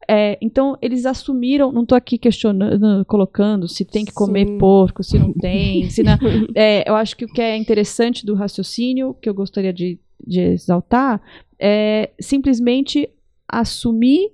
É, 0.09 0.37
então, 0.41 0.77
eles 0.81 1.05
assumiram, 1.05 1.71
não 1.71 1.83
estou 1.83 1.97
aqui 1.97 2.17
questionando, 2.17 3.03
colocando 3.05 3.67
se 3.67 3.83
tem 3.83 4.05
que 4.05 4.13
comer 4.13 4.47
Sim. 4.47 4.57
porco, 4.57 5.03
se 5.03 5.19
não 5.19 5.33
tem, 5.35 5.89
se 5.89 6.01
não. 6.01 6.17
É, 6.55 6.89
eu 6.89 6.95
acho 6.95 7.15
que 7.17 7.25
o 7.25 7.27
que 7.27 7.41
é 7.41 7.57
interessante 7.57 8.25
do 8.25 8.33
raciocínio, 8.33 9.15
que 9.21 9.29
eu 9.29 9.33
gostaria 9.33 9.73
de, 9.73 9.99
de 10.25 10.39
exaltar, 10.39 11.21
é 11.59 12.11
simplesmente 12.19 13.09
assumir 13.47 14.31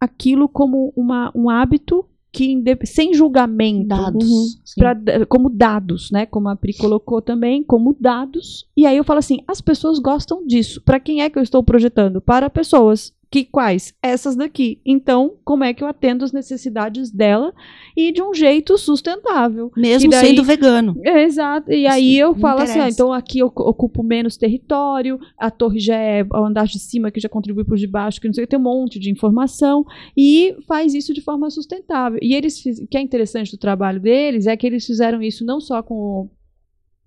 aquilo 0.00 0.48
como 0.48 0.92
uma, 0.96 1.32
um 1.34 1.50
hábito 1.50 2.06
que 2.36 2.62
sem 2.84 3.14
julgamento, 3.14 3.88
dados, 3.88 4.28
uhum, 4.28 4.46
pra, 4.76 5.26
como 5.26 5.48
dados, 5.48 6.10
né? 6.10 6.26
Como 6.26 6.50
a 6.50 6.54
Pri 6.54 6.74
colocou 6.74 7.22
também, 7.22 7.62
como 7.62 7.96
dados. 7.98 8.68
E 8.76 8.84
aí 8.84 8.98
eu 8.98 9.04
falo 9.04 9.20
assim, 9.20 9.42
as 9.48 9.62
pessoas 9.62 9.98
gostam 9.98 10.46
disso. 10.46 10.82
Para 10.82 11.00
quem 11.00 11.22
é 11.22 11.30
que 11.30 11.38
eu 11.38 11.42
estou 11.42 11.62
projetando? 11.62 12.20
Para 12.20 12.50
pessoas. 12.50 13.14
Que 13.30 13.44
quais? 13.44 13.92
Essas 14.02 14.36
daqui. 14.36 14.80
Então, 14.84 15.36
como 15.44 15.64
é 15.64 15.74
que 15.74 15.82
eu 15.82 15.88
atendo 15.88 16.24
as 16.24 16.32
necessidades 16.32 17.10
dela 17.10 17.52
e 17.96 18.12
de 18.12 18.22
um 18.22 18.32
jeito 18.32 18.78
sustentável? 18.78 19.70
Mesmo 19.76 20.10
daí, 20.10 20.28
sendo 20.28 20.44
vegano. 20.44 20.96
É, 21.04 21.24
exato. 21.24 21.72
E 21.72 21.86
aí 21.86 22.14
Sim, 22.14 22.20
eu 22.20 22.34
falo 22.36 22.60
assim, 22.60 22.78
ah, 22.78 22.88
então 22.88 23.12
aqui 23.12 23.40
eu 23.40 23.46
ocupo 23.46 24.02
menos 24.02 24.36
território, 24.36 25.18
a 25.38 25.50
torre 25.50 25.80
já 25.80 25.96
é 25.96 26.22
o 26.22 26.44
andar 26.44 26.66
de 26.66 26.78
cima 26.78 27.10
que 27.10 27.20
já 27.20 27.28
contribui 27.28 27.64
por 27.64 27.76
de 27.76 27.86
baixo, 27.86 28.20
que 28.20 28.28
não 28.28 28.34
sei, 28.34 28.46
tem 28.46 28.58
um 28.58 28.62
monte 28.62 28.98
de 28.98 29.10
informação 29.10 29.84
e 30.16 30.56
faz 30.66 30.94
isso 30.94 31.12
de 31.12 31.20
forma 31.20 31.50
sustentável. 31.50 32.18
E 32.22 32.34
eles, 32.34 32.64
o 32.64 32.86
que 32.86 32.96
é 32.96 33.00
interessante 33.00 33.50
do 33.50 33.58
trabalho 33.58 34.00
deles 34.00 34.46
é 34.46 34.56
que 34.56 34.66
eles 34.66 34.86
fizeram 34.86 35.20
isso 35.20 35.44
não 35.44 35.60
só 35.60 35.82
com 35.82 36.30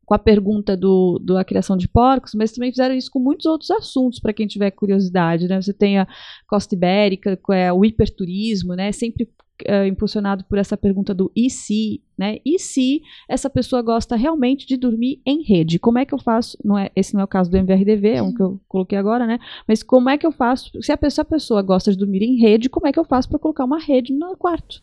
com 0.10 0.16
a 0.16 0.20
pergunta 0.20 0.76
do, 0.76 1.20
do 1.24 1.38
a 1.38 1.44
criação 1.44 1.78
de 1.78 1.88
porcos, 1.88 2.34
mas 2.34 2.52
também 2.52 2.72
fizeram 2.72 2.96
isso 2.96 3.12
com 3.12 3.20
muitos 3.20 3.46
outros 3.46 3.70
assuntos 3.70 4.20
para 4.20 4.34
quem 4.34 4.48
tiver 4.48 4.72
curiosidade, 4.72 5.48
né? 5.48 5.62
Você 5.62 5.72
tem 5.72 6.00
a 6.00 6.08
costa 6.48 6.74
ibérica, 6.74 7.40
é 7.52 7.72
o 7.72 7.86
hiperturismo, 7.86 8.74
né? 8.74 8.92
Sempre 8.92 9.30
é, 9.66 9.86
impulsionado 9.86 10.44
por 10.46 10.58
essa 10.58 10.76
pergunta 10.76 11.14
do 11.14 11.32
e 11.36 11.48
se, 11.48 12.02
né? 12.18 12.38
E 12.44 12.58
se 12.58 13.04
essa 13.30 13.52
pessoa 13.52 13.84
gosta 13.84 14.16
realmente 14.16 14.66
de 14.66 14.78
dormir 14.78 15.22
em 15.24 15.44
rede? 15.44 15.78
Como 15.78 16.00
é 16.00 16.06
que 16.06 16.14
eu 16.16 16.20
faço? 16.20 16.58
Não 16.66 16.76
é, 16.76 16.90
esse 16.96 17.14
não 17.14 17.22
é 17.22 17.26
o 17.26 17.28
caso 17.28 17.52
do 17.52 17.58
MVRDV, 17.58 18.10
é 18.10 18.24
um 18.24 18.34
que 18.34 18.42
eu 18.42 18.60
coloquei 18.68 18.98
agora, 18.98 19.28
né? 19.28 19.38
Mas 19.68 19.84
como 19.84 20.10
é 20.10 20.18
que 20.18 20.26
eu 20.26 20.32
faço? 20.32 20.72
Se 20.82 20.92
a 20.92 20.98
pessoa, 20.98 21.22
a 21.22 21.30
pessoa 21.30 21.62
gosta 21.62 21.92
de 21.92 21.98
dormir 22.00 22.24
em 22.24 22.42
rede, 22.42 22.68
como 22.68 22.88
é 22.88 22.92
que 22.92 23.00
eu 23.00 23.06
faço 23.06 23.30
para 23.30 23.38
colocar 23.38 23.64
uma 23.64 23.80
rede 23.80 24.12
no 24.12 24.36
quarto? 24.36 24.82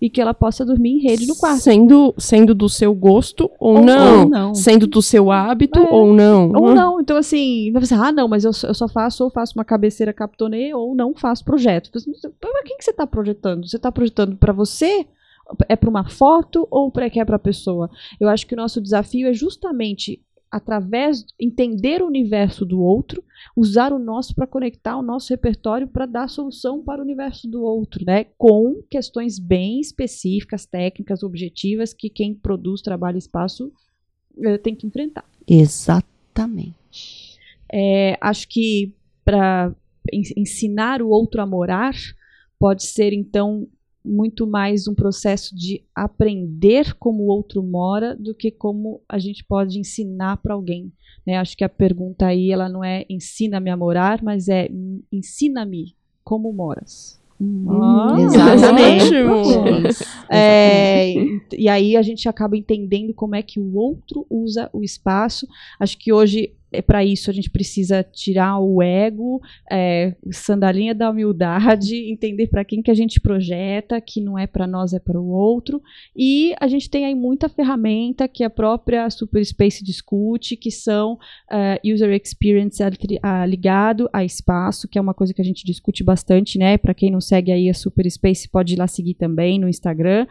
E 0.00 0.10
que 0.10 0.20
ela 0.20 0.34
possa 0.34 0.64
dormir 0.64 0.96
em 0.96 0.98
rede 0.98 1.26
no 1.26 1.36
quarto. 1.36 1.60
Sendo, 1.60 2.14
sendo 2.18 2.54
do 2.54 2.68
seu 2.68 2.94
gosto 2.94 3.50
ou, 3.58 3.76
ou 3.76 3.84
não. 3.84 4.22
ou 4.22 4.28
não. 4.28 4.54
Sendo 4.54 4.86
do 4.86 5.00
seu 5.00 5.30
hábito 5.30 5.78
é. 5.78 5.90
ou 5.90 6.12
não. 6.12 6.52
Ou 6.52 6.74
não. 6.74 7.00
Então, 7.00 7.16
assim, 7.16 7.72
você 7.72 7.94
ah, 7.94 8.12
não, 8.12 8.28
mas 8.28 8.44
eu, 8.44 8.50
eu 8.64 8.74
só 8.74 8.88
faço 8.88 9.24
ou 9.24 9.30
faço 9.30 9.54
uma 9.56 9.64
cabeceira 9.64 10.12
captonê 10.12 10.74
ou 10.74 10.94
não 10.94 11.14
faço 11.14 11.44
projeto. 11.44 11.90
Para 12.40 12.62
quem 12.64 12.76
que 12.76 12.84
você 12.84 12.90
está 12.90 13.06
projetando? 13.06 13.66
Você 13.66 13.76
está 13.76 13.90
projetando 13.90 14.36
para 14.36 14.52
você? 14.52 15.06
É 15.68 15.76
para 15.76 15.88
uma 15.88 16.08
foto 16.08 16.66
ou 16.70 16.90
para 16.90 17.08
que 17.08 17.20
é 17.20 17.24
para 17.24 17.36
a 17.36 17.38
pessoa? 17.38 17.88
Eu 18.20 18.28
acho 18.28 18.46
que 18.46 18.54
o 18.54 18.56
nosso 18.56 18.80
desafio 18.80 19.28
é 19.28 19.32
justamente 19.32 20.20
através 20.50 21.24
entender 21.38 22.02
o 22.02 22.06
universo 22.06 22.64
do 22.64 22.80
outro, 22.80 23.22
usar 23.56 23.92
o 23.92 23.98
nosso 23.98 24.34
para 24.34 24.46
conectar 24.46 24.96
o 24.96 25.02
nosso 25.02 25.32
repertório 25.32 25.88
para 25.88 26.06
dar 26.06 26.28
solução 26.28 26.82
para 26.82 27.00
o 27.00 27.04
universo 27.04 27.48
do 27.48 27.62
outro, 27.62 28.04
né? 28.04 28.24
Com 28.38 28.82
questões 28.90 29.38
bem 29.38 29.80
específicas, 29.80 30.66
técnicas, 30.66 31.22
objetivas 31.22 31.92
que 31.92 32.08
quem 32.08 32.34
produz 32.34 32.80
trabalho 32.80 33.16
e 33.16 33.18
espaço 33.18 33.72
eh, 34.42 34.58
tem 34.58 34.74
que 34.74 34.86
enfrentar. 34.86 35.24
Exatamente. 35.46 37.36
É, 37.72 38.16
acho 38.20 38.48
que 38.48 38.94
para 39.24 39.74
ensinar 40.12 41.02
o 41.02 41.08
outro 41.08 41.40
a 41.40 41.46
morar 41.46 41.94
pode 42.58 42.84
ser 42.84 43.12
então 43.12 43.66
muito 44.06 44.46
mais 44.46 44.86
um 44.86 44.94
processo 44.94 45.54
de 45.54 45.82
aprender 45.94 46.94
como 46.94 47.24
o 47.24 47.26
outro 47.26 47.62
mora 47.62 48.14
do 48.16 48.34
que 48.34 48.50
como 48.50 49.02
a 49.08 49.18
gente 49.18 49.44
pode 49.44 49.78
ensinar 49.78 50.36
para 50.38 50.54
alguém. 50.54 50.92
Né? 51.26 51.36
Acho 51.36 51.56
que 51.56 51.64
a 51.64 51.68
pergunta 51.68 52.26
aí 52.26 52.52
ela 52.52 52.68
não 52.68 52.84
é 52.84 53.04
ensina-me 53.10 53.70
a 53.70 53.76
morar, 53.76 54.22
mas 54.22 54.48
é 54.48 54.68
ensina-me 55.12 55.96
como 56.22 56.52
moras. 56.52 57.20
Hum, 57.40 57.66
ah, 57.82 58.16
exatamente. 58.18 59.14
É, 60.30 61.12
e 61.56 61.68
aí 61.68 61.96
a 61.96 62.02
gente 62.02 62.28
acaba 62.28 62.56
entendendo 62.56 63.12
como 63.12 63.34
é 63.34 63.42
que 63.42 63.60
o 63.60 63.76
outro 63.76 64.26
usa 64.30 64.70
o 64.72 64.82
espaço. 64.82 65.46
Acho 65.78 65.98
que 65.98 66.12
hoje 66.12 66.54
é 66.76 66.82
para 66.82 67.04
isso 67.04 67.30
a 67.30 67.32
gente 67.32 67.50
precisa 67.50 68.02
tirar 68.02 68.58
o 68.58 68.82
ego, 68.82 69.40
é, 69.70 70.14
sandalinha 70.30 70.94
da 70.94 71.10
humildade, 71.10 71.96
entender 72.10 72.48
para 72.48 72.64
quem 72.64 72.82
que 72.82 72.90
a 72.90 72.94
gente 72.94 73.20
projeta, 73.20 74.00
que 74.00 74.20
não 74.20 74.38
é 74.38 74.46
para 74.46 74.66
nós, 74.66 74.92
é 74.92 74.98
para 74.98 75.20
o 75.20 75.28
outro. 75.28 75.82
E 76.14 76.54
a 76.60 76.68
gente 76.68 76.90
tem 76.90 77.06
aí 77.06 77.14
muita 77.14 77.48
ferramenta 77.48 78.28
que 78.28 78.44
a 78.44 78.50
própria 78.50 79.08
Superspace 79.10 79.82
discute, 79.82 80.56
que 80.56 80.70
são 80.70 81.14
uh, 81.14 81.92
user 81.92 82.12
experience 82.12 82.82
ligado 83.48 84.08
a 84.12 84.24
espaço, 84.24 84.88
que 84.88 84.98
é 84.98 85.00
uma 85.00 85.14
coisa 85.14 85.32
que 85.32 85.40
a 85.40 85.44
gente 85.44 85.64
discute 85.64 86.04
bastante, 86.04 86.58
né? 86.58 86.76
Para 86.76 86.94
quem 86.94 87.10
não 87.10 87.20
segue 87.20 87.52
aí 87.52 87.68
a 87.68 87.74
Superspace, 87.74 88.48
pode 88.48 88.74
ir 88.74 88.78
lá 88.78 88.86
seguir 88.86 89.14
também 89.14 89.58
no 89.58 89.68
Instagram. 89.68 90.26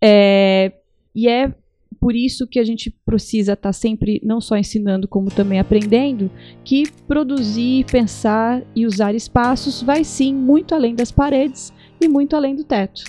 É, 0.00 0.72
e 1.14 1.28
é 1.28 1.52
por 1.92 2.14
isso 2.14 2.46
que 2.46 2.58
a 2.58 2.64
gente 2.64 2.94
precisa 3.04 3.52
estar 3.52 3.68
tá 3.68 3.72
sempre 3.72 4.20
não 4.24 4.40
só 4.40 4.56
ensinando, 4.56 5.08
como 5.08 5.30
também 5.30 5.58
aprendendo, 5.58 6.30
que 6.64 6.84
produzir, 7.06 7.84
pensar 7.86 8.62
e 8.74 8.86
usar 8.86 9.14
espaços 9.14 9.82
vai 9.82 10.04
sim 10.04 10.34
muito 10.34 10.74
além 10.74 10.94
das 10.94 11.10
paredes 11.10 11.72
e 12.00 12.08
muito 12.08 12.36
além 12.36 12.54
do 12.54 12.64
teto. 12.64 13.04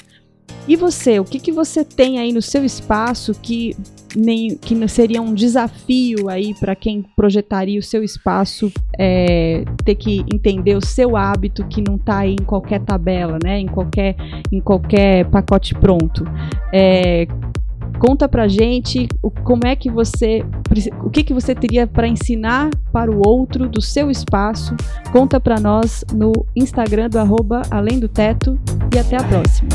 E 0.67 0.75
você, 0.75 1.19
o 1.19 1.25
que, 1.25 1.39
que 1.39 1.51
você 1.51 1.83
tem 1.83 2.19
aí 2.19 2.31
no 2.31 2.41
seu 2.41 2.63
espaço 2.63 3.33
que 3.33 3.75
nem 4.15 4.55
que 4.55 4.87
seria 4.87 5.21
um 5.21 5.33
desafio 5.33 6.29
aí 6.29 6.53
para 6.53 6.75
quem 6.75 7.03
projetaria 7.15 7.79
o 7.79 7.83
seu 7.83 8.03
espaço 8.03 8.71
é, 8.97 9.65
ter 9.83 9.95
que 9.95 10.23
entender 10.33 10.75
o 10.75 10.85
seu 10.85 11.17
hábito 11.17 11.65
que 11.67 11.81
não 11.81 11.95
está 11.95 12.19
aí 12.19 12.35
em 12.39 12.45
qualquer 12.45 12.79
tabela, 12.81 13.37
né? 13.43 13.59
Em 13.59 13.67
qualquer 13.67 14.15
em 14.51 14.61
qualquer 14.61 15.25
pacote 15.29 15.73
pronto. 15.73 16.23
É, 16.71 17.27
Conta 17.99 18.27
pra 18.27 18.47
gente 18.47 19.07
o, 19.21 19.31
como 19.31 19.65
é 19.65 19.75
que 19.75 19.89
você, 19.89 20.43
o 21.03 21.09
que 21.09 21.23
que 21.23 21.33
você 21.33 21.55
teria 21.55 21.87
para 21.87 22.07
ensinar 22.07 22.69
para 22.91 23.11
o 23.11 23.21
outro 23.25 23.69
do 23.69 23.81
seu 23.81 24.11
espaço. 24.11 24.75
Conta 25.11 25.39
para 25.39 25.59
nós 25.59 26.03
no 26.13 26.31
Instagram 26.55 27.09
do 27.09 27.19
arroba 27.19 27.61
Além 27.71 27.99
do 27.99 28.07
Teto 28.07 28.59
e 28.93 28.99
até 28.99 29.17
a 29.17 29.23
próxima. 29.23 29.69